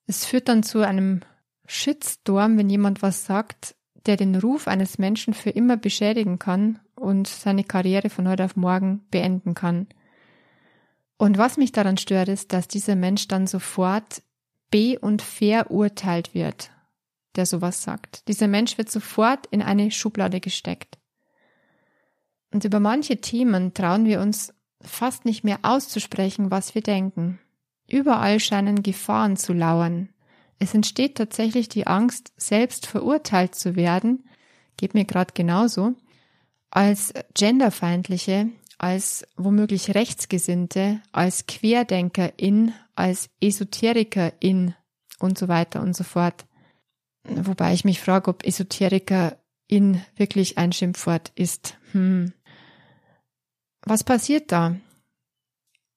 es 0.08 0.24
führt 0.24 0.48
dann 0.48 0.64
zu 0.64 0.80
einem 0.80 1.20
Shitstorm, 1.66 2.58
wenn 2.58 2.68
jemand 2.68 3.02
was 3.02 3.24
sagt, 3.24 3.76
der 4.06 4.16
den 4.16 4.34
Ruf 4.34 4.66
eines 4.66 4.98
Menschen 4.98 5.32
für 5.32 5.50
immer 5.50 5.76
beschädigen 5.76 6.40
kann 6.40 6.80
und 6.96 7.28
seine 7.28 7.62
Karriere 7.62 8.10
von 8.10 8.26
heute 8.26 8.46
auf 8.46 8.56
morgen 8.56 9.06
beenden 9.12 9.54
kann. 9.54 9.86
Und 11.16 11.38
was 11.38 11.56
mich 11.56 11.70
daran 11.70 11.98
stört, 11.98 12.28
ist, 12.28 12.52
dass 12.52 12.66
dieser 12.66 12.96
Mensch 12.96 13.28
dann 13.28 13.46
sofort 13.46 14.22
be- 14.72 14.98
und 14.98 15.22
verurteilt 15.22 16.34
wird, 16.34 16.72
der 17.36 17.46
sowas 17.46 17.84
sagt. 17.84 18.26
Dieser 18.26 18.48
Mensch 18.48 18.76
wird 18.76 18.90
sofort 18.90 19.46
in 19.52 19.62
eine 19.62 19.92
Schublade 19.92 20.40
gesteckt. 20.40 20.98
Und 22.54 22.64
über 22.64 22.78
manche 22.78 23.20
Themen 23.20 23.74
trauen 23.74 24.04
wir 24.06 24.20
uns 24.20 24.54
fast 24.80 25.24
nicht 25.24 25.42
mehr 25.42 25.58
auszusprechen, 25.62 26.52
was 26.52 26.76
wir 26.76 26.82
denken. 26.82 27.40
Überall 27.88 28.38
scheinen 28.38 28.84
Gefahren 28.84 29.36
zu 29.36 29.52
lauern. 29.52 30.10
Es 30.60 30.72
entsteht 30.72 31.16
tatsächlich 31.16 31.68
die 31.68 31.88
Angst, 31.88 32.32
selbst 32.36 32.86
verurteilt 32.86 33.56
zu 33.56 33.74
werden, 33.74 34.28
geht 34.76 34.94
mir 34.94 35.04
gerade 35.04 35.34
genauso, 35.34 35.94
als 36.70 37.12
genderfeindliche, 37.34 38.50
als 38.78 39.26
womöglich 39.36 39.92
Rechtsgesinnte, 39.96 41.02
als 41.10 41.46
Querdenkerin, 41.46 42.72
als 42.94 43.30
Esoterikerin 43.40 44.76
und 45.18 45.36
so 45.38 45.48
weiter 45.48 45.82
und 45.82 45.96
so 45.96 46.04
fort. 46.04 46.46
Wobei 47.24 47.74
ich 47.74 47.84
mich 47.84 48.00
frage, 48.00 48.30
ob 48.30 48.46
Esoterikerin 48.46 49.32
wirklich 50.14 50.56
ein 50.56 50.70
Schimpfwort 50.70 51.32
ist. 51.34 51.78
Hm. 51.90 52.32
Was 53.86 54.02
passiert 54.02 54.50
da? 54.50 54.76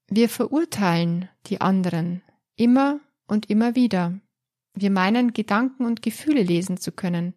Wir 0.09 0.29
verurteilen 0.29 1.29
die 1.45 1.61
anderen 1.61 2.21
immer 2.55 2.99
und 3.27 3.49
immer 3.49 3.75
wieder. 3.75 4.19
Wir 4.73 4.91
meinen, 4.91 5.33
Gedanken 5.33 5.85
und 5.85 6.01
Gefühle 6.01 6.43
lesen 6.43 6.77
zu 6.77 6.91
können. 6.91 7.33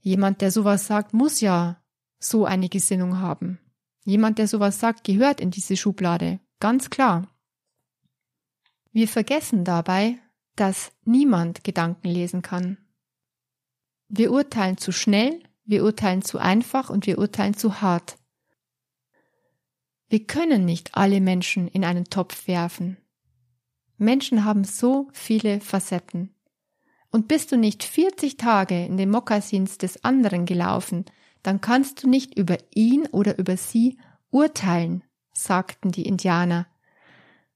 Jemand, 0.00 0.40
der 0.40 0.50
sowas 0.50 0.86
sagt, 0.86 1.14
muss 1.14 1.40
ja 1.40 1.80
so 2.18 2.44
eine 2.44 2.68
Gesinnung 2.68 3.18
haben. 3.18 3.58
Jemand, 4.04 4.38
der 4.38 4.48
sowas 4.48 4.80
sagt, 4.80 5.04
gehört 5.04 5.40
in 5.40 5.50
diese 5.50 5.76
Schublade. 5.76 6.40
Ganz 6.60 6.90
klar. 6.90 7.28
Wir 8.92 9.06
vergessen 9.06 9.64
dabei, 9.64 10.18
dass 10.56 10.90
niemand 11.04 11.62
Gedanken 11.62 12.08
lesen 12.08 12.42
kann. 12.42 12.78
Wir 14.08 14.32
urteilen 14.32 14.78
zu 14.78 14.92
schnell, 14.92 15.42
wir 15.64 15.84
urteilen 15.84 16.22
zu 16.22 16.38
einfach 16.38 16.90
und 16.90 17.06
wir 17.06 17.18
urteilen 17.18 17.54
zu 17.54 17.80
hart. 17.80 18.16
Wir 20.08 20.26
können 20.26 20.64
nicht 20.64 20.94
alle 20.94 21.20
Menschen 21.20 21.68
in 21.68 21.84
einen 21.84 22.04
Topf 22.04 22.48
werfen. 22.48 22.96
Menschen 23.98 24.44
haben 24.44 24.64
so 24.64 25.08
viele 25.12 25.60
Facetten. 25.60 26.34
Und 27.10 27.28
bist 27.28 27.52
du 27.52 27.56
nicht 27.56 27.84
40 27.84 28.36
Tage 28.36 28.84
in 28.84 28.96
den 28.96 29.10
Mokassins 29.10 29.76
des 29.78 30.04
anderen 30.04 30.46
gelaufen, 30.46 31.04
dann 31.42 31.60
kannst 31.60 32.02
du 32.02 32.08
nicht 32.08 32.36
über 32.38 32.58
ihn 32.74 33.06
oder 33.06 33.38
über 33.38 33.56
sie 33.56 33.98
urteilen, 34.30 35.04
sagten 35.32 35.90
die 35.90 36.06
Indianer. 36.06 36.66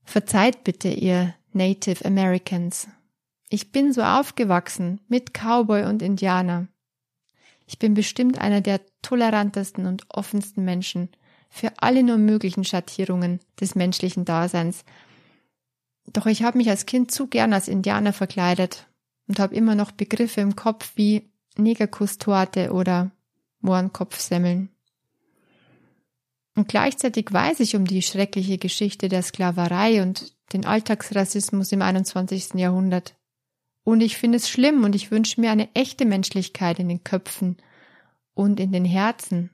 Verzeiht 0.05 0.65
bitte, 0.65 0.89
ihr 0.89 1.35
Native 1.53 2.05
Americans. 2.05 2.89
Ich 3.49 3.73
bin 3.73 3.93
so 3.93 4.03
aufgewachsen 4.03 5.01
mit 5.09 5.33
Cowboy 5.35 5.85
und 5.85 6.03
Indianer. 6.03 6.69
Ich 7.67 7.79
bin 7.79 7.95
bestimmt 7.95 8.39
einer 8.39 8.61
der 8.61 8.81
tolerantesten 9.03 9.87
und 9.87 10.05
offensten 10.09 10.65
Menschen 10.65 11.11
für 11.53 11.71
alle 11.77 12.03
nur 12.03 12.17
möglichen 12.17 12.65
Schattierungen 12.65 13.39
des 13.61 13.75
menschlichen 13.75 14.25
Daseins. 14.25 14.85
Doch 16.07 16.25
ich 16.25 16.43
habe 16.43 16.57
mich 16.57 16.71
als 16.71 16.87
Kind 16.87 17.13
zu 17.13 17.27
gern 17.27 17.53
als 17.53 17.69
Indianer 17.69 18.15
verkleidet 18.15 18.89
und 19.29 19.39
habe 19.39 19.55
immer 19.55 19.75
noch 19.75 19.93
Begriffe 19.93 20.41
im 20.41 20.57
Kopf 20.57 20.93
wie 20.97 21.31
Negerkusstorte 21.59 22.73
oder 22.73 23.11
Mohrenkopfsemmeln. 23.61 24.71
Und 26.57 26.69
gleichzeitig 26.69 27.31
weiß 27.31 27.61
ich 27.61 27.77
um 27.77 27.85
die 27.85 28.01
schreckliche 28.01 28.57
Geschichte 28.57 29.11
der 29.11 29.23
Sklaverei 29.23 30.03
und 30.03 30.35
den 30.55 30.65
Alltagsrassismus 30.65 31.71
im 31.73 31.83
21. 31.83 32.55
Jahrhundert. 32.55 33.15
Und 33.85 34.01
ich 34.01 34.17
finde 34.17 34.37
es 34.37 34.49
schlimm 34.49 34.85
und 34.85 34.95
ich 34.95 35.11
wünsche 35.11 35.41
mir 35.41 35.51
eine 35.51 35.69
echte 35.75 36.07
Menschlichkeit 36.07 36.79
in 36.79 36.89
den 36.89 37.05
Köpfen 37.05 37.59
und 38.33 38.59
in 38.59 38.73
den 38.73 38.87
Herzen. 38.87 39.51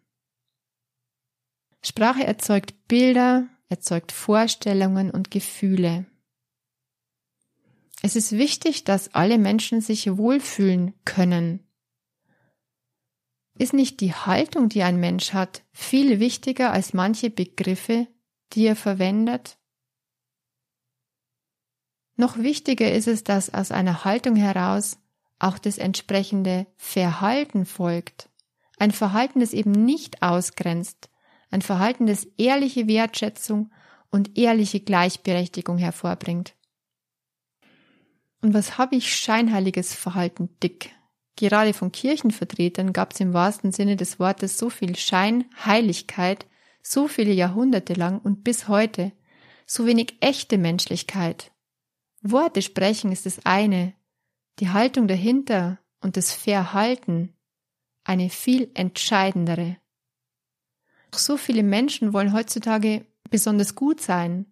Sprache 1.88 2.24
erzeugt 2.24 2.74
Bilder, 2.86 3.48
erzeugt 3.70 4.12
Vorstellungen 4.12 5.10
und 5.10 5.30
Gefühle. 5.30 6.04
Es 8.02 8.14
ist 8.14 8.32
wichtig, 8.32 8.84
dass 8.84 9.14
alle 9.14 9.38
Menschen 9.38 9.80
sich 9.80 10.18
wohlfühlen 10.18 10.92
können. 11.06 11.66
Ist 13.56 13.72
nicht 13.72 14.00
die 14.00 14.12
Haltung, 14.12 14.68
die 14.68 14.82
ein 14.82 15.00
Mensch 15.00 15.32
hat, 15.32 15.64
viel 15.72 16.20
wichtiger 16.20 16.72
als 16.72 16.92
manche 16.92 17.30
Begriffe, 17.30 18.06
die 18.52 18.66
er 18.66 18.76
verwendet? 18.76 19.56
Noch 22.16 22.36
wichtiger 22.36 22.92
ist 22.92 23.08
es, 23.08 23.24
dass 23.24 23.54
aus 23.54 23.72
einer 23.72 24.04
Haltung 24.04 24.36
heraus 24.36 24.98
auch 25.38 25.58
das 25.58 25.78
entsprechende 25.78 26.66
Verhalten 26.76 27.64
folgt. 27.64 28.28
Ein 28.78 28.92
Verhalten, 28.92 29.40
das 29.40 29.54
eben 29.54 29.72
nicht 29.72 30.22
ausgrenzt, 30.22 31.08
ein 31.50 31.62
Verhalten, 31.62 32.06
das 32.06 32.24
ehrliche 32.36 32.88
Wertschätzung 32.88 33.70
und 34.10 34.38
ehrliche 34.38 34.80
Gleichberechtigung 34.80 35.78
hervorbringt. 35.78 36.54
Und 38.40 38.54
was 38.54 38.78
habe 38.78 38.96
ich 38.96 39.14
scheinheiliges 39.14 39.94
Verhalten 39.94 40.50
dick? 40.62 40.90
Gerade 41.36 41.72
von 41.72 41.92
Kirchenvertretern 41.92 42.92
gab 42.92 43.12
es 43.12 43.20
im 43.20 43.32
wahrsten 43.32 43.72
Sinne 43.72 43.96
des 43.96 44.18
Wortes 44.18 44.58
so 44.58 44.70
viel 44.70 44.96
Scheinheiligkeit, 44.96 46.46
so 46.82 47.08
viele 47.08 47.32
Jahrhunderte 47.32 47.94
lang 47.94 48.20
und 48.20 48.44
bis 48.44 48.68
heute, 48.68 49.12
so 49.66 49.86
wenig 49.86 50.16
echte 50.20 50.58
Menschlichkeit. 50.58 51.52
Worte 52.22 52.62
sprechen 52.62 53.12
ist 53.12 53.26
das 53.26 53.44
eine, 53.44 53.94
die 54.58 54.70
Haltung 54.70 55.06
dahinter 55.06 55.78
und 56.00 56.16
das 56.16 56.32
Verhalten 56.32 57.34
eine 58.04 58.30
viel 58.30 58.70
entscheidendere. 58.74 59.76
So 61.12 61.36
viele 61.36 61.62
Menschen 61.62 62.12
wollen 62.12 62.32
heutzutage 62.32 63.06
besonders 63.30 63.74
gut 63.74 64.00
sein, 64.00 64.46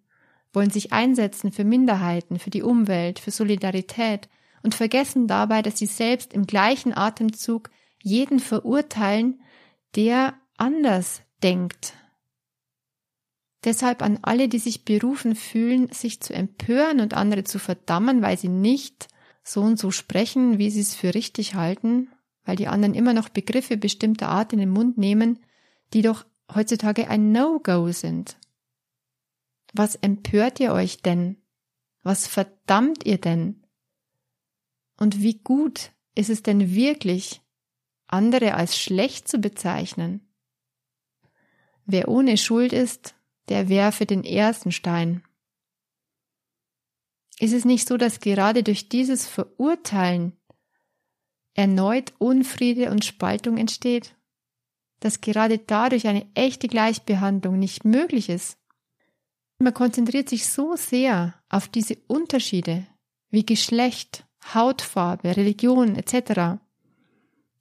wollen 0.53 0.69
sich 0.69 0.93
einsetzen 0.93 1.51
für 1.51 1.63
Minderheiten, 1.63 2.39
für 2.39 2.49
die 2.49 2.63
Umwelt, 2.63 3.19
für 3.19 3.31
Solidarität 3.31 4.29
und 4.63 4.75
vergessen 4.75 5.27
dabei, 5.27 5.61
dass 5.61 5.77
sie 5.77 5.85
selbst 5.85 6.33
im 6.33 6.47
gleichen 6.47 6.95
Atemzug 6.95 7.69
jeden 8.01 8.39
verurteilen, 8.39 9.41
der 9.95 10.33
anders 10.57 11.21
denkt. 11.43 11.93
Deshalb 13.63 14.01
an 14.01 14.19
alle, 14.21 14.47
die 14.47 14.59
sich 14.59 14.85
berufen 14.85 15.35
fühlen, 15.35 15.91
sich 15.91 16.21
zu 16.21 16.33
empören 16.33 16.99
und 16.99 17.13
andere 17.13 17.43
zu 17.43 17.59
verdammen, 17.59 18.21
weil 18.21 18.37
sie 18.37 18.49
nicht 18.49 19.07
so 19.43 19.61
und 19.61 19.79
so 19.79 19.91
sprechen, 19.91 20.57
wie 20.57 20.69
sie 20.69 20.81
es 20.81 20.95
für 20.95 21.13
richtig 21.13 21.55
halten, 21.55 22.09
weil 22.45 22.55
die 22.55 22.67
anderen 22.67 22.93
immer 22.93 23.13
noch 23.13 23.29
Begriffe 23.29 23.77
bestimmter 23.77 24.29
Art 24.29 24.53
in 24.53 24.59
den 24.59 24.69
Mund 24.69 24.97
nehmen, 24.97 25.39
die 25.93 26.01
doch 26.01 26.25
heutzutage 26.53 27.07
ein 27.09 27.31
No-Go 27.31 27.91
sind. 27.91 28.37
Was 29.73 29.95
empört 29.95 30.59
ihr 30.59 30.73
euch 30.73 31.01
denn? 31.01 31.37
Was 32.03 32.27
verdammt 32.27 33.05
ihr 33.05 33.19
denn? 33.19 33.63
Und 34.97 35.21
wie 35.21 35.39
gut 35.39 35.91
ist 36.15 36.29
es 36.29 36.41
denn 36.41 36.73
wirklich, 36.73 37.41
andere 38.07 38.55
als 38.55 38.77
schlecht 38.77 39.27
zu 39.27 39.39
bezeichnen? 39.39 40.21
Wer 41.85 42.07
ohne 42.07 42.37
Schuld 42.37 42.73
ist, 42.73 43.15
der 43.49 43.69
werfe 43.69 44.05
den 44.05 44.23
ersten 44.23 44.71
Stein. 44.71 45.23
Ist 47.39 47.53
es 47.53 47.65
nicht 47.65 47.87
so, 47.87 47.97
dass 47.97 48.19
gerade 48.19 48.63
durch 48.63 48.89
dieses 48.89 49.27
Verurteilen 49.27 50.33
erneut 51.53 52.13
Unfriede 52.17 52.89
und 52.89 53.05
Spaltung 53.05 53.57
entsteht? 53.57 54.15
Dass 54.99 55.21
gerade 55.21 55.59
dadurch 55.59 56.07
eine 56.07 56.25
echte 56.33 56.67
Gleichbehandlung 56.67 57.59
nicht 57.59 57.85
möglich 57.85 58.29
ist? 58.29 58.57
Man 59.59 59.73
konzentriert 59.73 60.29
sich 60.29 60.47
so 60.47 60.75
sehr 60.75 61.35
auf 61.49 61.67
diese 61.67 61.97
Unterschiede 62.07 62.85
wie 63.29 63.45
Geschlecht, 63.45 64.25
Hautfarbe, 64.53 65.35
Religion 65.35 65.95
etc. 65.95 66.61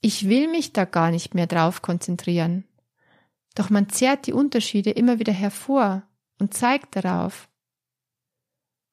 Ich 0.01 0.29
will 0.29 0.49
mich 0.49 0.72
da 0.72 0.85
gar 0.85 1.11
nicht 1.11 1.35
mehr 1.35 1.46
drauf 1.46 1.83
konzentrieren. 1.83 2.64
Doch 3.55 3.70
man 3.70 3.88
zerrt 3.88 4.27
die 4.27 4.33
Unterschiede 4.33 4.90
immer 4.90 5.18
wieder 5.18 5.33
hervor 5.33 6.03
und 6.38 6.55
zeigt 6.55 6.96
darauf. 6.96 7.49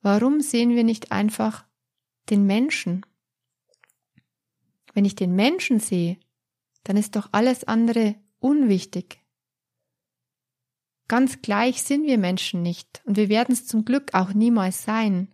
Warum 0.01 0.41
sehen 0.41 0.71
wir 0.75 0.83
nicht 0.83 1.11
einfach 1.11 1.65
den 2.29 2.45
Menschen? 2.45 3.05
Wenn 4.93 5.05
ich 5.05 5.15
den 5.15 5.35
Menschen 5.35 5.79
sehe, 5.79 6.17
dann 6.83 6.97
ist 6.97 7.15
doch 7.15 7.29
alles 7.31 7.63
andere 7.65 8.15
unwichtig. 8.43 9.19
Ganz 11.07 11.41
gleich 11.41 11.83
sind 11.83 12.05
wir 12.05 12.17
Menschen 12.17 12.61
nicht 12.61 13.01
und 13.05 13.17
wir 13.17 13.29
werden 13.29 13.53
es 13.53 13.65
zum 13.65 13.85
Glück 13.85 14.13
auch 14.13 14.33
niemals 14.33 14.83
sein. 14.83 15.33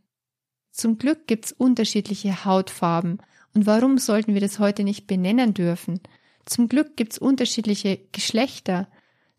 Zum 0.72 0.98
Glück 0.98 1.28
gibt's 1.28 1.52
unterschiedliche 1.52 2.46
Hautfarben 2.46 3.20
und 3.54 3.66
warum 3.66 3.98
sollten 3.98 4.34
wir 4.34 4.42
das 4.42 4.60
heute 4.60 4.84
nicht 4.84 5.08
benennen 5.08 5.54
dürfen? 5.54 6.00
Zum 6.46 6.70
Glück 6.70 6.96
gibt's 6.98 7.18
unterschiedliche 7.18 8.00
Geschlechter, 8.12 8.88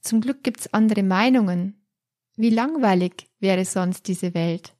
zum 0.01 0.21
Glück 0.21 0.43
gibt's 0.43 0.73
andere 0.73 1.03
Meinungen. 1.03 1.85
Wie 2.37 2.51
langweilig 2.51 3.29
wäre 3.39 3.65
sonst 3.65 4.09
diese 4.09 4.35
Welt? 4.35 4.75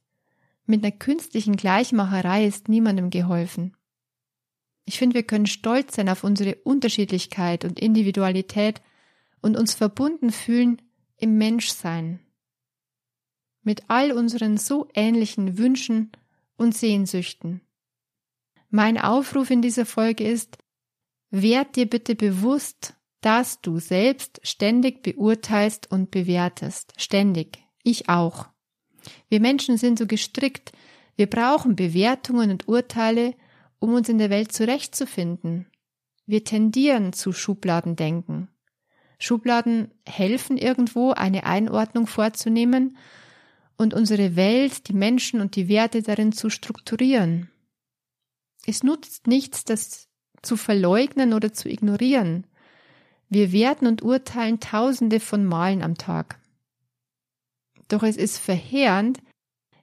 Mit 0.65 0.83
einer 0.83 0.91
künstlichen 0.91 1.55
Gleichmacherei 1.55 2.45
ist 2.45 2.69
niemandem 2.69 3.09
geholfen. 3.09 3.75
Ich 4.91 4.99
finde, 4.99 5.13
wir 5.13 5.23
können 5.23 5.45
stolz 5.45 5.95
sein 5.95 6.09
auf 6.09 6.25
unsere 6.25 6.55
Unterschiedlichkeit 6.65 7.63
und 7.63 7.79
Individualität 7.79 8.81
und 9.41 9.55
uns 9.55 9.73
verbunden 9.73 10.33
fühlen 10.33 10.81
im 11.15 11.37
Menschsein. 11.37 12.19
Mit 13.63 13.83
all 13.87 14.11
unseren 14.11 14.57
so 14.57 14.89
ähnlichen 14.93 15.57
Wünschen 15.57 16.11
und 16.57 16.75
Sehnsüchten. 16.75 17.61
Mein 18.69 18.97
Aufruf 18.97 19.49
in 19.49 19.61
dieser 19.61 19.85
Folge 19.85 20.25
ist, 20.25 20.57
werd 21.29 21.77
dir 21.77 21.85
bitte 21.85 22.13
bewusst, 22.13 22.93
dass 23.21 23.61
du 23.61 23.79
selbst 23.79 24.41
ständig 24.43 25.03
beurteilst 25.03 25.89
und 25.89 26.11
bewertest. 26.11 26.95
Ständig. 26.97 27.59
Ich 27.81 28.09
auch. 28.09 28.49
Wir 29.29 29.39
Menschen 29.39 29.77
sind 29.77 29.97
so 29.97 30.05
gestrickt, 30.05 30.73
wir 31.15 31.27
brauchen 31.27 31.77
Bewertungen 31.77 32.51
und 32.51 32.67
Urteile, 32.67 33.35
um 33.81 33.95
uns 33.95 34.07
in 34.07 34.19
der 34.19 34.29
Welt 34.29 34.53
zurechtzufinden. 34.53 35.65
Wir 36.25 36.43
tendieren 36.43 37.13
zu 37.13 37.33
Schubladendenken. 37.33 38.47
Schubladen 39.17 39.91
helfen 40.07 40.57
irgendwo, 40.57 41.11
eine 41.11 41.45
Einordnung 41.45 42.07
vorzunehmen 42.07 42.95
und 43.77 43.93
unsere 43.93 44.35
Welt, 44.35 44.87
die 44.87 44.93
Menschen 44.93 45.41
und 45.41 45.55
die 45.55 45.67
Werte 45.67 46.03
darin 46.03 46.31
zu 46.31 46.51
strukturieren. 46.51 47.49
Es 48.67 48.83
nutzt 48.83 49.25
nichts, 49.25 49.65
das 49.65 50.07
zu 50.43 50.57
verleugnen 50.57 51.33
oder 51.33 51.51
zu 51.51 51.67
ignorieren. 51.67 52.45
Wir 53.29 53.51
werten 53.51 53.87
und 53.87 54.03
urteilen 54.03 54.59
tausende 54.59 55.19
von 55.19 55.43
Malen 55.43 55.81
am 55.81 55.95
Tag. 55.95 56.39
Doch 57.87 58.03
es 58.03 58.15
ist 58.15 58.37
verheerend, 58.37 59.19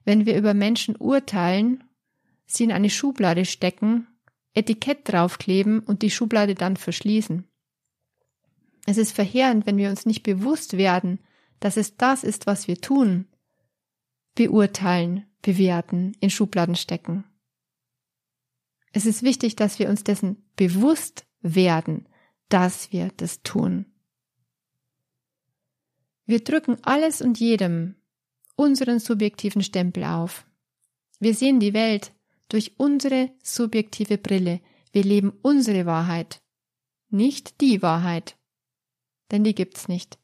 wenn 0.05 0.25
wir 0.25 0.37
über 0.37 0.55
Menschen 0.55 0.95
urteilen, 0.97 1.83
sie 2.49 2.65
in 2.65 2.73
eine 2.73 2.91
Schublade 2.91 3.45
stecken, 3.45 4.09
Etikett 4.55 5.01
draufkleben 5.05 5.81
und 5.81 6.03
die 6.03 6.11
Schublade 6.11 6.55
dann 6.55 6.77
verschließen. 6.77 7.47
Es 8.87 8.97
ist 8.97 9.13
verheerend, 9.13 9.67
wenn 9.67 9.77
wir 9.77 9.91
uns 9.91 10.07
nicht 10.07 10.23
bewusst 10.23 10.77
werden, 10.77 11.21
dass 11.61 11.77
es 11.77 11.97
das 11.97 12.25
ist, 12.25 12.47
was 12.47 12.67
wir 12.67 12.81
tun. 12.81 13.29
Beurteilen, 14.35 15.27
bewerten, 15.43 16.17
in 16.21 16.31
Schubladen 16.31 16.75
stecken. 16.75 17.25
Es 18.93 19.05
ist 19.05 19.23
wichtig, 19.23 19.55
dass 19.55 19.79
wir 19.79 19.89
uns 19.91 20.03
dessen 20.05 20.49
bewusst 20.57 21.27
werden, 21.41 22.09
dass 22.49 22.91
wir 22.91 23.13
das 23.17 23.43
tun. 23.43 23.87
Wir 26.25 26.43
drücken 26.43 26.79
alles 26.83 27.21
und 27.21 27.39
jedem 27.39 27.97
unseren 28.57 28.99
subjektiven 28.99 29.63
Stempel 29.63 30.05
auf. 30.05 30.47
Wir 31.21 31.35
sehen 31.35 31.61
die 31.61 31.75
Welt 31.75 32.13
durch 32.49 32.73
unsere 32.79 33.31
subjektive 33.43 34.19
Brille. 34.19 34.61
Wir 34.93 35.05
leben 35.05 35.33
unsere 35.43 35.87
Wahrheit, 35.87 36.41
nicht 37.11 37.61
die 37.61 37.83
Wahrheit 37.83 38.39
denn 39.31 39.45
die 39.45 39.55
gibt's 39.55 39.89
nicht. 39.89 40.19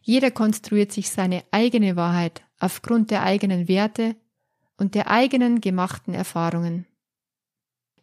Jeder 0.00 0.30
konstruiert 0.30 0.92
sich 0.92 1.10
seine 1.10 1.44
eigene 1.50 1.96
Wahrheit 1.96 2.42
aufgrund 2.58 3.10
der 3.10 3.22
eigenen 3.22 3.68
Werte 3.68 4.16
und 4.76 4.94
der 4.94 5.10
eigenen 5.10 5.60
gemachten 5.60 6.14
Erfahrungen. 6.14 6.86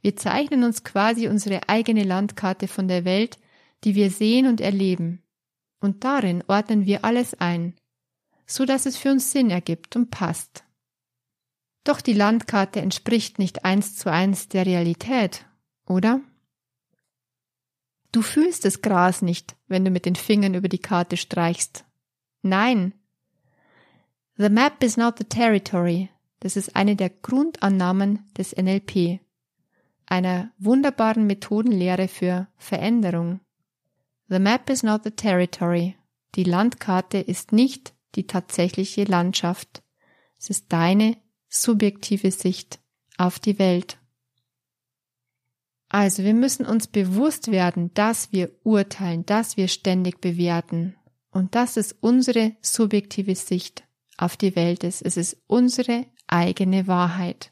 Wir 0.02 0.16
zeichnen 0.16 0.64
uns 0.64 0.84
quasi 0.84 1.28
unsere 1.28 1.70
eigene 1.70 2.04
Landkarte 2.04 2.68
von 2.68 2.88
der 2.88 3.06
Welt, 3.06 3.40
die 3.84 3.96
wir 3.96 4.12
sehen 4.12 4.48
und 4.48 4.60
erleben, 4.60 5.24
und 5.80 6.04
darin 6.04 6.44
ordnen 6.48 6.86
wir 6.86 7.06
alles 7.06 7.34
ein, 7.36 7.76
so 8.46 8.66
dass 8.66 8.86
es 8.86 8.98
für 8.98 9.12
uns 9.12 9.32
Sinn 9.32 9.50
ergibt 9.50 9.96
und 9.96 10.12
passt. 10.12 10.66
Doch 11.84 12.00
die 12.02 12.14
Landkarte 12.14 12.82
entspricht 12.82 13.40
nicht 13.40 13.66
eins 13.66 13.96
zu 13.96 14.12
eins 14.12 14.48
der 14.48 14.66
Realität, 14.66 15.46
oder? 15.86 16.22
Du 18.12 18.22
fühlst 18.22 18.64
das 18.64 18.82
Gras 18.82 19.22
nicht, 19.22 19.56
wenn 19.68 19.84
du 19.84 19.92
mit 19.92 20.06
den 20.06 20.16
Fingern 20.16 20.54
über 20.54 20.70
die 20.70 20.80
Karte 20.80 21.18
streichst. 21.18 21.84
Nein. 22.42 22.94
The 24.38 24.50
map 24.50 24.84
is 24.84 24.98
not 24.98 25.18
the 25.18 25.26
territory. 25.26 26.10
Das 26.40 26.56
ist 26.56 26.76
eine 26.76 26.96
der 26.96 27.10
Grundannahmen 27.10 28.30
des 28.38 28.56
NLP, 28.56 29.20
einer 30.06 30.52
wunderbaren 30.58 31.26
Methodenlehre 31.26 32.08
für 32.08 32.48
Veränderung. 32.58 33.40
The 34.28 34.40
map 34.40 34.70
is 34.70 34.84
not 34.84 35.04
the 35.04 35.12
territory. 35.12 35.96
Die 36.36 36.44
Landkarte 36.44 37.20
ist 37.20 37.52
nicht 37.52 37.94
die 38.16 38.28
tatsächliche 38.28 39.06
Landschaft. 39.06 39.84
Es 40.38 40.50
ist 40.50 40.66
deine 40.74 41.18
subjektive 41.54 42.32
Sicht 42.32 42.80
auf 43.18 43.40
die 43.40 43.60
Welt. 43.60 43.98
Also 45.88 46.24
wir 46.24 46.34
müssen 46.34 46.66
uns 46.66 46.88
bewusst 46.88 47.52
werden, 47.52 47.94
dass 47.94 48.32
wir 48.32 48.52
urteilen, 48.64 49.26
dass 49.28 49.58
wir 49.58 49.68
ständig 49.68 50.20
bewerten. 50.20 50.96
Und 51.30 51.56
dass 51.56 51.78
es 51.78 51.94
unsere 51.94 52.56
subjektive 52.62 53.36
Sicht 53.36 53.84
auf 54.18 54.38
die 54.38 54.56
Welt 54.56 54.84
ist. 54.84 55.02
Es 55.02 55.18
ist 55.18 55.38
unsere 55.48 56.06
eigene 56.28 56.88
Wahrheit. 56.88 57.52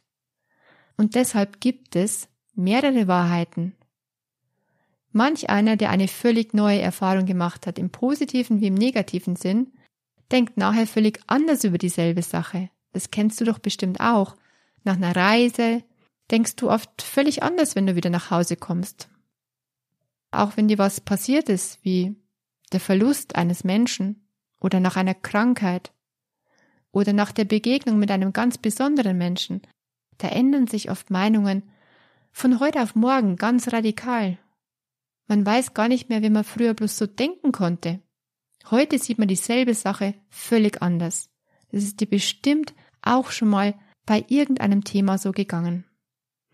Und 0.98 1.16
deshalb 1.16 1.62
gibt 1.62 1.96
es 1.96 2.28
mehrere 2.54 3.08
Wahrheiten. 3.08 3.76
Manch 5.12 5.50
einer, 5.50 5.78
der 5.78 5.90
eine 5.90 6.08
völlig 6.08 6.54
neue 6.54 6.80
Erfahrung 6.80 7.26
gemacht 7.26 7.68
hat, 7.68 7.78
im 7.78 7.90
positiven 7.90 8.62
wie 8.62 8.68
im 8.68 8.76
negativen 8.76 9.36
Sinn, 9.36 9.74
denkt 10.32 10.58
nachher 10.58 10.88
völlig 10.88 11.20
anders 11.28 11.64
über 11.64 11.78
dieselbe 11.78 12.22
Sache. 12.22 12.70
Das 12.92 13.12
kennst 13.12 13.40
du 13.40 13.46
doch 13.46 13.60
bestimmt 13.60 14.00
auch. 14.00 14.36
Nach 14.84 14.96
einer 14.96 15.16
Reise 15.16 15.84
denkst 16.30 16.56
du 16.56 16.70
oft 16.70 17.02
völlig 17.02 17.44
anders, 17.44 17.76
wenn 17.76 17.88
du 17.88 17.96
wieder 17.96 18.10
nach 18.10 18.32
Hause 18.32 18.56
kommst. 18.56 19.10
Auch 20.32 20.56
wenn 20.58 20.68
dir 20.68 20.78
was 20.78 21.02
passiert 21.02 21.50
ist, 21.50 21.84
wie 21.84 22.16
der 22.72 22.80
Verlust 22.80 23.36
eines 23.36 23.64
Menschen 23.64 24.26
oder 24.60 24.80
nach 24.80 24.96
einer 24.96 25.14
Krankheit 25.14 25.92
oder 26.92 27.14
nach 27.14 27.32
der 27.32 27.46
Begegnung 27.46 28.00
mit 28.00 28.12
einem 28.12 28.34
ganz 28.34 28.58
besonderen 28.58 29.18
Menschen, 29.18 29.62
da 30.18 30.30
ändern 30.30 30.68
sich 30.68 30.90
oft 30.90 31.10
Meinungen 31.10 31.64
von 32.32 32.60
heute 32.60 32.82
auf 32.82 32.96
morgen 32.96 33.36
ganz 33.36 33.74
radikal. 33.74 34.38
Man 35.28 35.46
weiß 35.46 35.74
gar 35.74 35.88
nicht 35.88 36.10
mehr, 36.10 36.22
wie 36.22 36.30
man 36.30 36.44
früher 36.44 36.74
bloß 36.74 36.98
so 36.98 37.08
denken 37.08 37.52
konnte. 37.52 38.00
Heute 38.70 39.00
sieht 39.00 39.18
man 39.18 39.28
dieselbe 39.28 39.74
Sache 39.74 40.14
völlig 40.30 40.82
anders. 40.82 41.31
Das 41.72 41.84
ist 41.84 42.00
dir 42.00 42.08
bestimmt 42.08 42.74
auch 43.02 43.32
schon 43.32 43.50
mal 43.50 43.76
bei 44.06 44.26
irgendeinem 44.28 44.84
Thema 44.84 45.18
so 45.18 45.32
gegangen. 45.32 45.86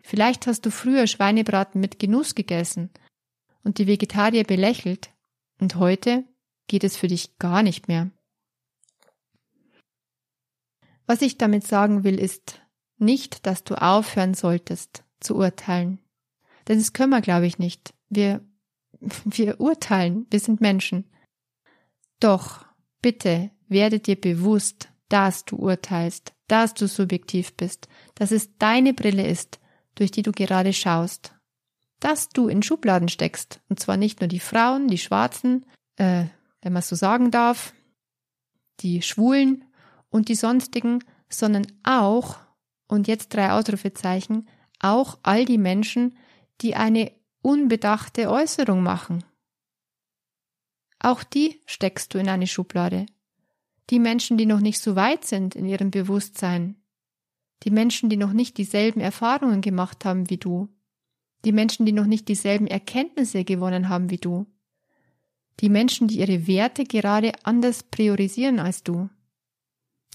Vielleicht 0.01 0.47
hast 0.47 0.65
du 0.65 0.71
früher 0.71 1.07
Schweinebraten 1.07 1.81
mit 1.81 1.99
Genuss 1.99 2.35
gegessen 2.35 2.89
und 3.63 3.77
die 3.77 3.87
Vegetarier 3.87 4.43
belächelt, 4.43 5.11
und 5.59 5.75
heute 5.75 6.23
geht 6.67 6.83
es 6.83 6.95
für 6.95 7.07
dich 7.07 7.37
gar 7.39 7.63
nicht 7.63 7.87
mehr. 7.87 8.11
Was 11.07 11.21
ich 11.21 11.37
damit 11.37 11.65
sagen 11.65 12.03
will, 12.03 12.19
ist 12.19 12.61
nicht, 12.97 13.45
dass 13.45 13.63
du 13.63 13.75
aufhören 13.75 14.33
solltest 14.33 15.03
zu 15.19 15.35
urteilen. 15.35 15.99
Denn 16.67 16.77
das 16.77 16.93
können 16.93 17.11
wir, 17.11 17.21
glaube 17.21 17.47
ich, 17.47 17.59
nicht. 17.59 17.93
Wir, 18.09 18.45
wir 19.25 19.59
urteilen, 19.59 20.27
wir 20.29 20.39
sind 20.39 20.61
Menschen. 20.61 21.09
Doch, 22.19 22.65
bitte, 23.01 23.51
werde 23.67 23.99
dir 23.99 24.19
bewusst, 24.19 24.89
dass 25.09 25.45
du 25.45 25.55
urteilst, 25.57 26.33
dass 26.47 26.73
du 26.73 26.87
subjektiv 26.87 27.55
bist, 27.55 27.87
dass 28.15 28.31
es 28.31 28.57
deine 28.57 28.93
Brille 28.93 29.25
ist, 29.25 29.59
durch 29.95 30.11
die 30.11 30.21
du 30.21 30.31
gerade 30.31 30.73
schaust. 30.73 31.33
Dass 31.99 32.29
du 32.29 32.47
in 32.47 32.61
Schubladen 32.61 33.09
steckst, 33.09 33.61
und 33.69 33.79
zwar 33.79 33.97
nicht 33.97 34.19
nur 34.21 34.27
die 34.27 34.39
Frauen, 34.39 34.87
die 34.87 34.97
Schwarzen, 34.97 35.65
äh, 35.95 36.25
wenn 36.61 36.73
man 36.73 36.81
so 36.81 36.95
sagen 36.95 37.31
darf, 37.31 37.73
die 38.81 39.01
Schwulen 39.01 39.65
und 40.09 40.29
die 40.29 40.35
sonstigen, 40.35 41.03
sondern 41.29 41.67
auch, 41.83 42.37
und 42.87 43.07
jetzt 43.07 43.33
drei 43.33 43.51
Ausrufezeichen, 43.51 44.47
auch 44.79 45.17
all 45.23 45.45
die 45.45 45.57
Menschen, 45.57 46.17
die 46.61 46.75
eine 46.75 47.11
unbedachte 47.41 48.29
Äußerung 48.29 48.83
machen. 48.83 49.23
Auch 50.99 51.23
die 51.23 51.61
steckst 51.65 52.13
du 52.13 52.17
in 52.17 52.29
eine 52.29 52.47
Schublade. 52.47 53.05
Die 53.89 53.99
Menschen, 53.99 54.37
die 54.37 54.45
noch 54.45 54.59
nicht 54.59 54.81
so 54.81 54.95
weit 54.95 55.25
sind 55.25 55.55
in 55.55 55.65
ihrem 55.65 55.91
Bewusstsein. 55.91 56.75
Die 57.63 57.71
Menschen, 57.71 58.09
die 58.09 58.17
noch 58.17 58.33
nicht 58.33 58.57
dieselben 58.57 58.99
Erfahrungen 58.99 59.61
gemacht 59.61 60.05
haben 60.05 60.29
wie 60.29 60.37
du. 60.37 60.67
Die 61.45 61.51
Menschen, 61.51 61.85
die 61.85 61.91
noch 61.93 62.05
nicht 62.05 62.27
dieselben 62.27 62.67
Erkenntnisse 62.67 63.43
gewonnen 63.43 63.89
haben 63.89 64.09
wie 64.09 64.17
du. 64.17 64.45
Die 65.59 65.69
Menschen, 65.69 66.07
die 66.07 66.19
ihre 66.19 66.47
Werte 66.47 66.83
gerade 66.83 67.31
anders 67.43 67.83
priorisieren 67.83 68.59
als 68.59 68.83
du. 68.83 69.09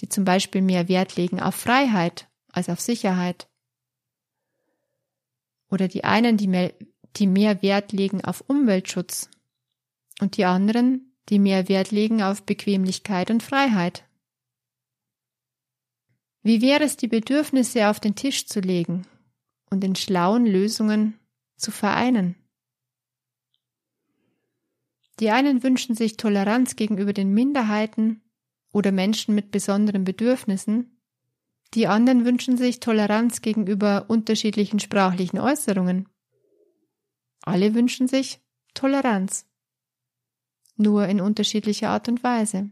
Die 0.00 0.08
zum 0.08 0.24
Beispiel 0.24 0.62
mehr 0.62 0.88
Wert 0.88 1.16
legen 1.16 1.40
auf 1.40 1.54
Freiheit 1.54 2.28
als 2.48 2.68
auf 2.68 2.80
Sicherheit. 2.80 3.48
Oder 5.70 5.88
die 5.88 6.04
einen, 6.04 6.37
die 6.37 6.48
mehr, 6.48 6.74
die 7.16 7.26
mehr 7.26 7.62
Wert 7.62 7.92
legen 7.92 8.22
auf 8.22 8.42
Umweltschutz 8.46 9.30
und 10.20 10.37
die 10.37 10.44
anderen, 10.44 11.12
die 11.28 11.38
mehr 11.38 11.68
Wert 11.68 11.90
legen 11.90 12.22
auf 12.22 12.44
Bequemlichkeit 12.44 13.30
und 13.30 13.42
Freiheit. 13.42 14.04
Wie 16.42 16.61
wäre 16.61 16.82
es, 16.85 16.96
die 16.96 17.08
Bedürfnisse 17.08 17.88
auf 17.88 18.00
den 18.00 18.14
Tisch 18.14 18.46
zu 18.46 18.61
legen 18.61 19.06
und 19.70 19.85
in 19.85 19.94
schlauen 19.94 20.44
Lösungen 20.44 21.18
zu 21.56 21.70
vereinen? 21.70 22.35
Die 25.20 25.30
einen 25.30 25.62
wünschen 25.62 25.94
sich 25.94 26.16
Toleranz 26.16 26.74
gegenüber 26.74 27.12
den 27.12 27.32
Minderheiten 27.32 28.22
oder 28.72 28.90
Menschen 28.90 29.35
mit 29.35 29.52
besonderen 29.52 30.04
Bedürfnissen, 30.04 30.98
die 31.74 31.87
anderen 31.87 32.24
wünschen 32.26 32.56
sich 32.56 32.80
Toleranz 32.80 33.40
gegenüber 33.40 34.06
unterschiedlichen 34.08 34.78
sprachlichen 34.78 35.38
Äußerungen. 35.38 36.08
Alle 37.42 37.74
wünschen 37.74 38.08
sich 38.08 38.40
Toleranz 38.74 39.46
nur 40.76 41.06
in 41.06 41.20
unterschiedlicher 41.20 41.90
Art 41.90 42.08
und 42.08 42.22
Weise. 42.22 42.70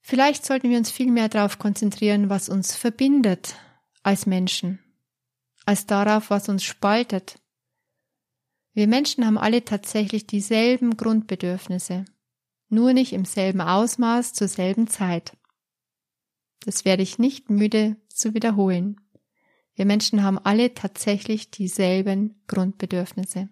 Vielleicht 0.00 0.44
sollten 0.44 0.70
wir 0.70 0.78
uns 0.78 0.90
viel 0.90 1.10
mehr 1.12 1.28
darauf 1.28 1.58
konzentrieren, 1.58 2.30
was 2.30 2.48
uns 2.48 2.74
verbindet 2.74 3.54
als 4.02 4.26
Menschen, 4.26 4.80
als 5.66 5.86
darauf, 5.86 6.30
was 6.30 6.48
uns 6.48 6.64
spaltet. 6.64 7.40
Wir 8.72 8.88
Menschen 8.88 9.26
haben 9.26 9.38
alle 9.38 9.64
tatsächlich 9.64 10.26
dieselben 10.26 10.96
Grundbedürfnisse, 10.96 12.06
nur 12.68 12.92
nicht 12.92 13.12
im 13.12 13.24
selben 13.24 13.60
Ausmaß 13.60 14.32
zur 14.32 14.48
selben 14.48 14.88
Zeit. 14.88 15.36
Das 16.64 16.84
werde 16.84 17.02
ich 17.02 17.18
nicht 17.18 17.50
müde 17.50 17.96
zu 18.08 18.34
wiederholen. 18.34 19.00
Wir 19.74 19.86
Menschen 19.86 20.22
haben 20.22 20.38
alle 20.38 20.74
tatsächlich 20.74 21.50
dieselben 21.50 22.42
Grundbedürfnisse. 22.46 23.48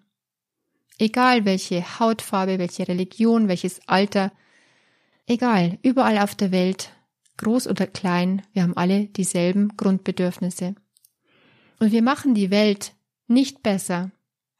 Egal 0.99 1.45
welche 1.45 1.99
Hautfarbe, 1.99 2.59
welche 2.59 2.87
Religion, 2.87 3.47
welches 3.47 3.79
Alter, 3.87 4.33
egal, 5.27 5.79
überall 5.81 6.17
auf 6.17 6.35
der 6.35 6.51
Welt, 6.51 6.91
groß 7.37 7.67
oder 7.67 7.87
klein, 7.87 8.41
wir 8.51 8.63
haben 8.63 8.75
alle 8.75 9.05
dieselben 9.05 9.77
Grundbedürfnisse. 9.77 10.75
Und 11.79 11.93
wir 11.93 12.01
machen 12.01 12.35
die 12.35 12.51
Welt 12.51 12.93
nicht 13.27 13.63
besser, 13.63 14.11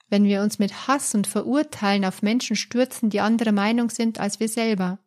wenn 0.10 0.24
wir 0.24 0.42
uns 0.42 0.60
mit 0.60 0.88
Hass 0.88 1.14
und 1.14 1.28
Verurteilen 1.28 2.06
auf 2.06 2.22
Menschen 2.22 2.56
stürzen, 2.56 3.10
die 3.10 3.20
anderer 3.20 3.52
Meinung 3.52 3.90
sind 3.90 4.22
als 4.22 4.40
wir 4.40 4.48
selber. 4.48 5.00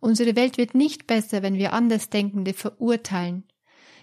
Unsere 0.00 0.36
Welt 0.36 0.58
wird 0.58 0.74
nicht 0.74 1.06
besser, 1.06 1.42
wenn 1.42 1.54
wir 1.54 1.72
Andersdenkende 1.72 2.52
verurteilen, 2.52 3.44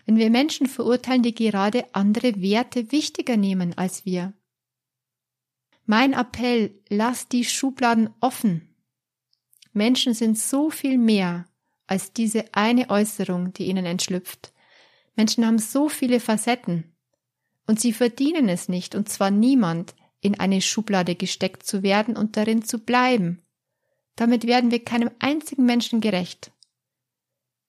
wenn 0.07 0.17
wir 0.17 0.31
Menschen 0.31 0.65
verurteilen, 0.65 1.21
die 1.21 1.35
gerade 1.35 1.85
andere 1.93 2.41
Werte 2.41 2.91
wichtiger 2.91 3.37
nehmen 3.37 3.77
als 3.77 4.03
wir. 4.03 4.33
Mein 5.85 6.13
Appell, 6.13 6.79
lass 6.89 7.27
die 7.27 7.45
Schubladen 7.45 8.09
offen. 8.19 8.75
Menschen 9.73 10.13
sind 10.13 10.37
so 10.37 10.69
viel 10.69 10.97
mehr 10.97 11.45
als 11.87 12.13
diese 12.13 12.45
eine 12.53 12.89
Äußerung, 12.89 13.53
die 13.53 13.65
ihnen 13.65 13.85
entschlüpft. 13.85 14.51
Menschen 15.15 15.45
haben 15.45 15.59
so 15.59 15.89
viele 15.89 16.19
Facetten. 16.19 16.95
Und 17.67 17.79
sie 17.79 17.93
verdienen 17.93 18.49
es 18.49 18.69
nicht, 18.69 18.95
und 18.95 19.09
zwar 19.09 19.31
niemand, 19.31 19.95
in 20.21 20.39
eine 20.39 20.61
Schublade 20.61 21.15
gesteckt 21.15 21.63
zu 21.63 21.83
werden 21.83 22.17
und 22.17 22.35
darin 22.37 22.63
zu 22.63 22.79
bleiben. 22.79 23.43
Damit 24.15 24.47
werden 24.47 24.71
wir 24.71 24.83
keinem 24.83 25.11
einzigen 25.19 25.65
Menschen 25.65 26.01
gerecht. 26.01 26.51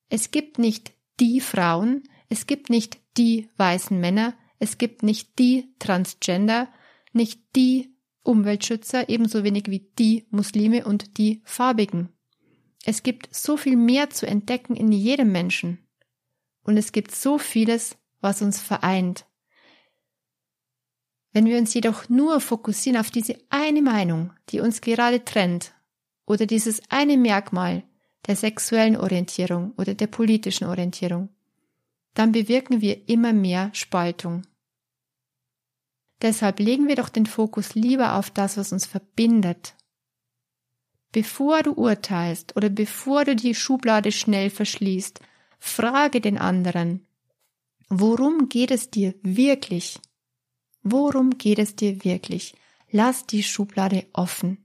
Es 0.09 0.31
gibt 0.31 0.59
nicht 0.59 0.93
die 1.21 1.41
Frauen, 1.41 2.05
es 2.29 2.47
gibt 2.47 2.71
nicht 2.71 2.99
die 3.19 3.51
weißen 3.57 3.99
Männer, 3.99 4.35
es 4.59 4.79
gibt 4.79 5.03
nicht 5.03 5.39
die 5.39 5.75
Transgender, 5.79 6.69
nicht 7.13 7.41
die 7.57 7.96
Umweltschützer 8.27 9.09
ebenso 9.09 9.45
wenig 9.45 9.67
wie 9.69 9.89
die 9.99 10.27
Muslime 10.31 10.85
und 10.85 11.19
die 11.19 11.43
Farbigen. 11.45 12.11
Es 12.85 13.03
gibt 13.03 13.35
so 13.35 13.57
viel 13.57 13.77
mehr 13.77 14.11
zu 14.11 14.27
entdecken 14.27 14.77
in 14.77 14.93
jedem 14.93 15.33
Menschen. 15.33 15.79
Und 16.63 16.77
es 16.77 16.93
gibt 16.93 17.15
so 17.15 17.39
vieles, 17.39 17.97
was 18.21 18.43
uns 18.43 18.61
vereint. 18.61 19.27
Wenn 21.33 21.47
wir 21.47 21.59
uns 21.59 21.75
jedoch 21.75 22.09
nur 22.09 22.41
fokussieren 22.41 22.99
auf 22.99 23.11
diese 23.11 23.39
eine 23.51 23.83
Meinung, 23.83 24.33
die 24.49 24.61
uns 24.61 24.81
gerade 24.81 25.25
trennt, 25.25 25.75
oder 26.27 26.47
dieses 26.47 26.83
eine 26.89 27.17
Merkmal 27.17 27.85
der 28.27 28.37
sexuellen 28.37 28.97
Orientierung 28.97 29.73
oder 29.77 29.95
der 29.95 30.09
politischen 30.09 30.67
Orientierung, 30.67 31.29
dann 32.15 32.33
bewirken 32.33 32.81
wir 32.81 33.09
immer 33.09 33.33
mehr 33.33 33.71
Spaltung. 33.73 34.43
Deshalb 36.23 36.61
legen 36.61 36.89
wir 36.89 36.97
doch 36.97 37.09
den 37.09 37.27
Fokus 37.27 37.75
lieber 37.75 38.15
auf 38.15 38.31
das, 38.31 38.57
was 38.57 38.73
uns 38.73 38.87
verbindet. 38.87 39.75
Bevor 41.13 41.63
du 41.63 41.73
urteilst 41.73 42.57
oder 42.57 42.69
bevor 42.69 43.25
du 43.25 43.37
die 43.37 43.55
Schublade 43.55 44.13
schnell 44.13 44.51
verschließt, 44.51 45.21
frage 45.59 46.21
den 46.21 46.39
anderen, 46.39 47.07
worum 47.89 48.49
geht 48.49 48.71
es 48.71 48.91
dir 48.91 49.15
wirklich? 49.23 49.99
Worum 50.83 51.39
geht 51.39 51.59
es 51.59 51.75
dir 51.77 52.05
wirklich? 52.05 52.55
Lass 52.91 53.27
die 53.27 53.43
Schublade 53.43 54.07
offen. 54.13 54.65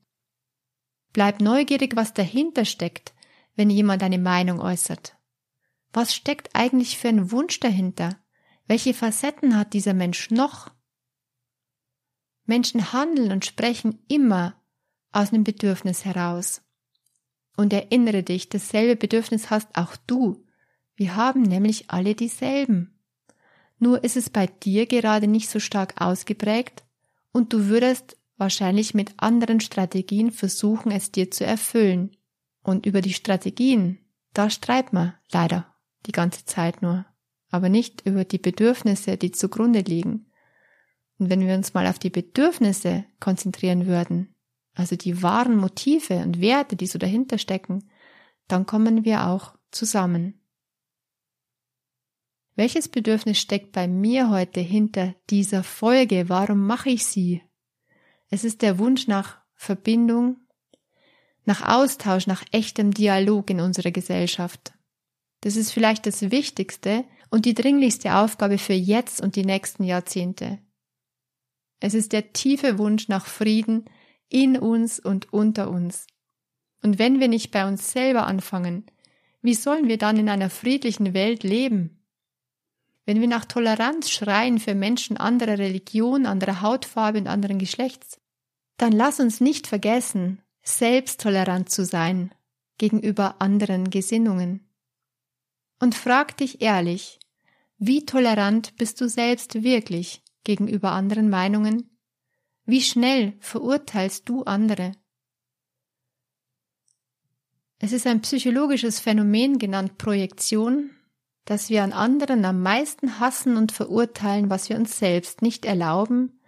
Bleib 1.13 1.41
neugierig, 1.41 1.95
was 1.95 2.13
dahinter 2.13 2.65
steckt, 2.65 3.13
wenn 3.55 3.69
jemand 3.69 4.03
eine 4.03 4.19
Meinung 4.19 4.61
äußert. 4.61 5.17
Was 5.93 6.15
steckt 6.15 6.55
eigentlich 6.55 6.97
für 6.97 7.09
ein 7.09 7.31
Wunsch 7.31 7.59
dahinter? 7.59 8.17
Welche 8.67 8.93
Facetten 8.93 9.57
hat 9.57 9.73
dieser 9.73 9.93
Mensch 9.93 10.31
noch? 10.31 10.71
Menschen 12.45 12.93
handeln 12.93 13.31
und 13.31 13.45
sprechen 13.45 13.99
immer 14.07 14.55
aus 15.11 15.31
einem 15.31 15.43
Bedürfnis 15.43 16.05
heraus. 16.05 16.61
Und 17.57 17.73
erinnere 17.73 18.23
dich, 18.23 18.49
dasselbe 18.49 18.95
Bedürfnis 18.95 19.49
hast 19.49 19.75
auch 19.75 19.95
du. 20.07 20.43
Wir 20.95 21.15
haben 21.15 21.41
nämlich 21.41 21.89
alle 21.89 22.15
dieselben. 22.15 22.99
Nur 23.77 24.03
ist 24.03 24.17
es 24.17 24.29
bei 24.29 24.47
dir 24.47 24.85
gerade 24.85 25.27
nicht 25.27 25.49
so 25.49 25.59
stark 25.59 25.99
ausgeprägt 25.99 26.83
und 27.31 27.51
du 27.53 27.65
würdest 27.65 28.17
wahrscheinlich 28.37 28.93
mit 28.93 29.13
anderen 29.17 29.59
Strategien 29.59 30.31
versuchen, 30.31 30.91
es 30.91 31.11
dir 31.11 31.31
zu 31.31 31.45
erfüllen. 31.45 32.15
Und 32.63 32.85
über 32.85 33.01
die 33.01 33.13
Strategien, 33.13 33.99
da 34.33 34.49
streiten 34.49 34.95
wir 34.95 35.15
leider 35.31 35.73
die 36.05 36.11
ganze 36.11 36.45
Zeit 36.45 36.81
nur, 36.81 37.05
aber 37.49 37.69
nicht 37.69 38.05
über 38.05 38.25
die 38.25 38.37
Bedürfnisse, 38.37 39.17
die 39.17 39.31
zugrunde 39.31 39.81
liegen. 39.81 40.30
Und 41.21 41.29
wenn 41.29 41.45
wir 41.45 41.53
uns 41.53 41.75
mal 41.75 41.85
auf 41.85 41.99
die 41.99 42.09
Bedürfnisse 42.09 43.05
konzentrieren 43.19 43.85
würden, 43.85 44.33
also 44.73 44.95
die 44.95 45.21
wahren 45.21 45.55
Motive 45.55 46.15
und 46.15 46.41
Werte, 46.41 46.75
die 46.75 46.87
so 46.87 46.97
dahinter 46.97 47.37
stecken, 47.37 47.87
dann 48.47 48.65
kommen 48.65 49.05
wir 49.05 49.27
auch 49.27 49.53
zusammen. 49.69 50.41
Welches 52.55 52.87
Bedürfnis 52.87 53.37
steckt 53.37 53.71
bei 53.71 53.87
mir 53.87 54.31
heute 54.31 54.61
hinter 54.61 55.13
dieser 55.29 55.61
Folge? 55.61 56.27
Warum 56.27 56.65
mache 56.65 56.89
ich 56.89 57.05
sie? 57.05 57.43
Es 58.31 58.43
ist 58.43 58.63
der 58.63 58.79
Wunsch 58.79 59.07
nach 59.07 59.37
Verbindung, 59.53 60.37
nach 61.45 61.61
Austausch, 61.61 62.25
nach 62.25 62.43
echtem 62.51 62.95
Dialog 62.95 63.51
in 63.51 63.59
unserer 63.59 63.91
Gesellschaft. 63.91 64.73
Das 65.41 65.55
ist 65.55 65.71
vielleicht 65.71 66.07
das 66.07 66.31
Wichtigste 66.31 67.05
und 67.29 67.45
die 67.45 67.53
dringlichste 67.53 68.15
Aufgabe 68.15 68.57
für 68.57 68.73
jetzt 68.73 69.21
und 69.21 69.35
die 69.35 69.45
nächsten 69.45 69.83
Jahrzehnte. 69.83 70.57
Es 71.81 71.93
ist 71.93 72.13
der 72.13 72.31
tiefe 72.31 72.77
Wunsch 72.77 73.09
nach 73.09 73.25
Frieden 73.25 73.85
in 74.29 74.57
uns 74.57 74.99
und 74.99 75.33
unter 75.33 75.69
uns. 75.69 76.07
Und 76.81 76.99
wenn 76.99 77.19
wir 77.19 77.27
nicht 77.27 77.51
bei 77.51 77.67
uns 77.67 77.91
selber 77.91 78.25
anfangen, 78.27 78.85
wie 79.41 79.55
sollen 79.55 79.87
wir 79.87 79.97
dann 79.97 80.17
in 80.17 80.29
einer 80.29 80.49
friedlichen 80.49 81.13
Welt 81.13 81.43
leben? 81.43 82.05
Wenn 83.05 83.19
wir 83.19 83.27
nach 83.27 83.45
Toleranz 83.45 84.11
schreien 84.11 84.59
für 84.59 84.75
Menschen 84.75 85.17
anderer 85.17 85.57
Religion, 85.57 86.27
anderer 86.27 86.61
Hautfarbe 86.61 87.17
und 87.17 87.27
anderen 87.27 87.57
Geschlechts, 87.57 88.21
dann 88.77 88.91
lass 88.91 89.19
uns 89.19 89.41
nicht 89.41 89.65
vergessen, 89.65 90.41
selbst 90.61 91.19
tolerant 91.19 91.69
zu 91.69 91.83
sein 91.83 92.31
gegenüber 92.77 93.41
anderen 93.41 93.89
Gesinnungen 93.89 94.67
und 95.79 95.95
frag 95.95 96.37
dich 96.37 96.61
ehrlich, 96.61 97.19
wie 97.79 98.05
tolerant 98.05 98.75
bist 98.77 99.01
du 99.01 99.09
selbst 99.09 99.63
wirklich 99.63 100.21
gegenüber 100.43 100.91
anderen 100.91 101.29
Meinungen? 101.29 101.97
Wie 102.65 102.81
schnell 102.81 103.33
verurteilst 103.39 104.27
du 104.29 104.43
andere? 104.43 104.93
Es 107.79 107.91
ist 107.91 108.05
ein 108.05 108.21
psychologisches 108.21 108.99
Phänomen 108.99 109.57
genannt 109.57 109.97
Projektion, 109.97 110.91
dass 111.45 111.69
wir 111.69 111.83
an 111.83 111.93
anderen 111.93 112.45
am 112.45 112.61
meisten 112.61 113.19
hassen 113.19 113.57
und 113.57 113.71
verurteilen, 113.71 114.49
was 114.49 114.69
wir 114.69 114.75
uns 114.75 114.99
selbst 114.99 115.41
nicht 115.41 115.65
erlauben, 115.65 116.39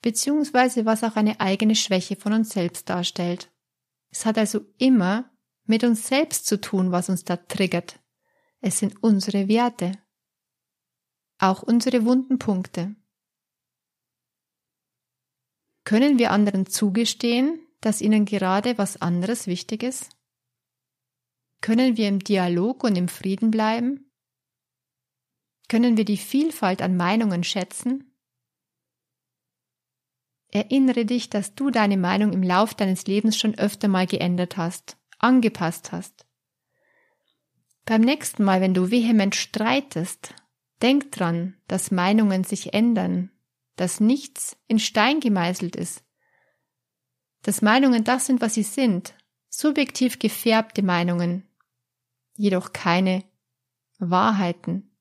beziehungsweise 0.00 0.86
was 0.86 1.04
auch 1.04 1.16
eine 1.16 1.40
eigene 1.40 1.74
Schwäche 1.74 2.16
von 2.16 2.32
uns 2.32 2.50
selbst 2.50 2.88
darstellt. 2.88 3.50
Es 4.10 4.24
hat 4.24 4.38
also 4.38 4.60
immer 4.78 5.30
mit 5.64 5.84
uns 5.84 6.08
selbst 6.08 6.46
zu 6.46 6.58
tun, 6.60 6.92
was 6.92 7.10
uns 7.10 7.24
da 7.24 7.36
triggert, 7.36 8.00
es 8.60 8.78
sind 8.78 9.02
unsere 9.02 9.48
Werte, 9.48 9.92
auch 11.38 11.62
unsere 11.62 12.04
wunden 12.04 12.38
Punkte. 12.38 12.96
Können 15.88 16.18
wir 16.18 16.32
anderen 16.32 16.66
zugestehen, 16.66 17.66
dass 17.80 18.02
ihnen 18.02 18.26
gerade 18.26 18.76
was 18.76 19.00
anderes 19.00 19.46
wichtig 19.46 19.82
ist? 19.82 20.10
Können 21.62 21.96
wir 21.96 22.08
im 22.08 22.18
Dialog 22.18 22.84
und 22.84 22.94
im 22.94 23.08
Frieden 23.08 23.50
bleiben? 23.50 24.12
Können 25.66 25.96
wir 25.96 26.04
die 26.04 26.18
Vielfalt 26.18 26.82
an 26.82 26.98
Meinungen 26.98 27.42
schätzen? 27.42 28.14
Erinnere 30.48 31.06
dich, 31.06 31.30
dass 31.30 31.54
du 31.54 31.70
deine 31.70 31.96
Meinung 31.96 32.34
im 32.34 32.42
Lauf 32.42 32.74
deines 32.74 33.06
Lebens 33.06 33.38
schon 33.38 33.54
öfter 33.54 33.88
mal 33.88 34.06
geändert 34.06 34.58
hast, 34.58 34.98
angepasst 35.18 35.90
hast. 35.90 36.26
Beim 37.86 38.02
nächsten 38.02 38.44
Mal, 38.44 38.60
wenn 38.60 38.74
du 38.74 38.90
vehement 38.90 39.34
streitest, 39.34 40.34
denk 40.82 41.12
dran, 41.12 41.56
dass 41.66 41.90
Meinungen 41.90 42.44
sich 42.44 42.74
ändern, 42.74 43.30
dass 43.78 44.00
nichts 44.00 44.56
in 44.66 44.80
Stein 44.80 45.20
gemeißelt 45.20 45.76
ist, 45.76 46.04
dass 47.42 47.62
Meinungen 47.62 48.02
das 48.02 48.26
sind, 48.26 48.40
was 48.40 48.54
sie 48.54 48.64
sind, 48.64 49.14
subjektiv 49.48 50.18
gefärbte 50.18 50.82
Meinungen, 50.82 51.48
jedoch 52.34 52.72
keine 52.72 53.24
Wahrheiten. 53.98 54.96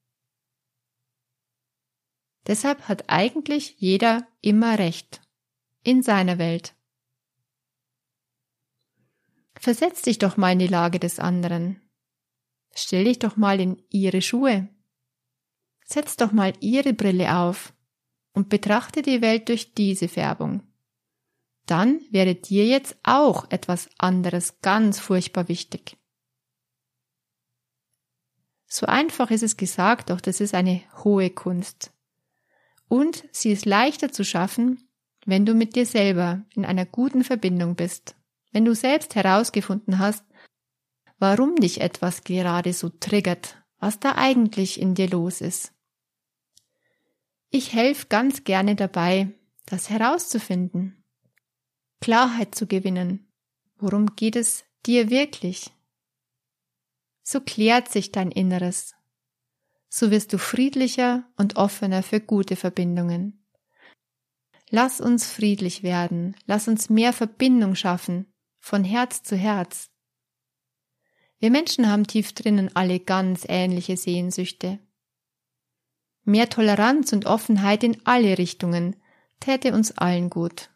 Deshalb 2.46 2.88
hat 2.88 3.10
eigentlich 3.10 3.76
jeder 3.80 4.28
immer 4.42 4.78
Recht 4.78 5.22
in 5.82 6.04
seiner 6.04 6.38
Welt. 6.38 6.76
Versetz 9.56 10.04
dich 10.04 10.20
doch 10.20 10.38
mal 10.38 10.54
in 10.54 10.60
die 10.60 10.68
Lage 10.68 11.00
des 11.00 11.20
anderen. 11.20 11.82
Stell 12.76 13.06
dich 13.06 13.18
doch 13.18 13.38
mal 13.38 13.60
in 13.60 13.82
ihre 13.90 14.22
Schuhe. 14.22 14.70
Setz 15.84 16.16
doch 16.16 16.32
mal 16.32 16.54
ihre 16.60 16.94
Brille 16.94 17.36
auf 17.38 17.74
und 18.38 18.50
betrachte 18.50 19.02
die 19.02 19.23
Welt 19.23 19.50
durch 19.50 19.73
diese 19.73 20.08
Färbung. 20.08 20.62
Dann 21.65 22.02
wäre 22.12 22.36
dir 22.36 22.67
jetzt 22.67 22.95
auch 23.02 23.50
etwas 23.50 23.89
anderes 23.97 24.62
ganz 24.62 25.00
furchtbar 25.00 25.47
wichtig. 25.47 25.97
So 28.67 28.86
einfach 28.86 29.32
ist 29.32 29.41
es 29.41 29.58
gesagt, 29.58 30.12
doch 30.12 30.21
das 30.21 30.39
ist 30.39 30.54
eine 30.54 30.84
hohe 31.04 31.32
Kunst. 31.32 31.91
Und 32.88 33.23
sie 33.32 33.52
ist 33.52 33.65
leichter 33.65 34.12
zu 34.12 34.23
schaffen, 34.23 34.88
wenn 35.26 35.47
du 35.47 35.56
mit 35.56 35.76
dir 35.76 35.88
selber 35.88 36.45
in 36.54 36.63
einer 36.63 36.86
guten 36.86 37.23
Verbindung 37.23 37.73
bist, 37.73 38.15
wenn 38.52 38.65
du 38.65 38.76
selbst 38.76 39.15
herausgefunden 39.15 39.97
hast, 39.97 40.23
warum 41.17 41.56
dich 41.56 41.82
etwas 41.82 42.23
gerade 42.23 42.71
so 42.73 42.89
triggert, 42.89 43.58
was 43.80 44.00
da 44.00 44.13
eigentlich 44.15 44.80
in 44.80 44.93
dir 44.93 45.10
los 45.10 45.41
ist. 45.41 45.73
Ich 47.50 47.74
helfe 47.74 48.08
ganz 48.08 48.44
gerne 48.44 48.76
dabei, 48.76 49.34
das 49.66 49.90
herauszufinden, 49.90 51.04
Klarheit 52.02 52.56
zu 52.56 52.68
gewinnen. 52.68 53.32
Worum 53.78 54.16
geht 54.16 54.36
es 54.36 54.66
dir 54.86 55.10
wirklich? 55.10 55.72
So 57.24 57.42
klärt 57.42 57.90
sich 57.90 58.12
dein 58.12 58.32
Inneres. 58.32 58.96
So 59.90 60.12
wirst 60.12 60.34
du 60.34 60.38
friedlicher 60.38 61.24
und 61.38 61.56
offener 61.56 62.04
für 62.04 62.20
gute 62.20 62.56
Verbindungen. 62.56 63.46
Lass 64.70 65.00
uns 65.00 65.30
friedlich 65.30 65.84
werden, 65.84 66.36
lass 66.46 66.68
uns 66.68 66.90
mehr 66.90 67.14
Verbindung 67.14 67.76
schaffen, 67.76 68.34
von 68.60 68.84
Herz 68.84 69.24
zu 69.24 69.38
Herz, 69.38 69.90
wir 71.40 71.52
Menschen 71.52 71.88
haben 71.88 72.08
tief 72.08 72.34
drinnen 72.34 72.76
alle 72.76 73.00
ganz 73.00 73.46
ähnliche 73.48 73.96
Sehnsüchte. 73.96 74.80
Mehr 76.28 76.50
Toleranz 76.50 77.13
und 77.13 77.26
Offenheit 77.26 77.86
in 77.86 78.06
alle 78.06 78.38
Richtungen 78.38 78.98
täte 79.40 79.74
uns 79.74 79.98
allen 79.98 80.30
gut. 80.30 80.70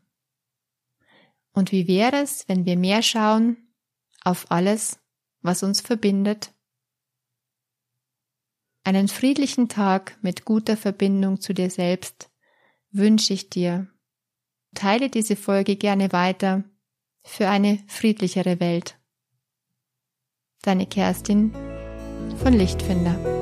Und 1.52 1.74
wie 1.74 1.90
wäre 1.90 2.22
es, 2.22 2.48
wenn 2.48 2.66
wir 2.66 2.78
mehr 2.78 3.04
schauen 3.04 3.58
auf 4.24 4.50
alles, 4.50 4.98
was 5.42 5.62
uns 5.62 5.82
verbindet. 5.82 6.54
Einen 8.86 9.10
friedlichen 9.10 9.68
Tag 9.68 10.18
mit 10.22 10.46
guter 10.46 10.78
Verbindung 10.78 11.42
zu 11.42 11.54
dir 11.54 11.70
selbst 11.70 12.30
wünsche 12.92 13.34
ich 13.34 13.50
dir. 13.50 13.88
Teile 14.74 15.10
diese 15.10 15.36
Folge 15.36 15.76
gerne 15.76 16.14
weiter 16.14 16.64
für 17.24 17.50
eine 17.50 17.84
friedlichere 17.88 18.62
Welt. 18.62 18.98
Deine 20.62 20.86
Kerstin 20.86 21.52
von 22.42 22.54
Lichtfinder. 22.54 23.41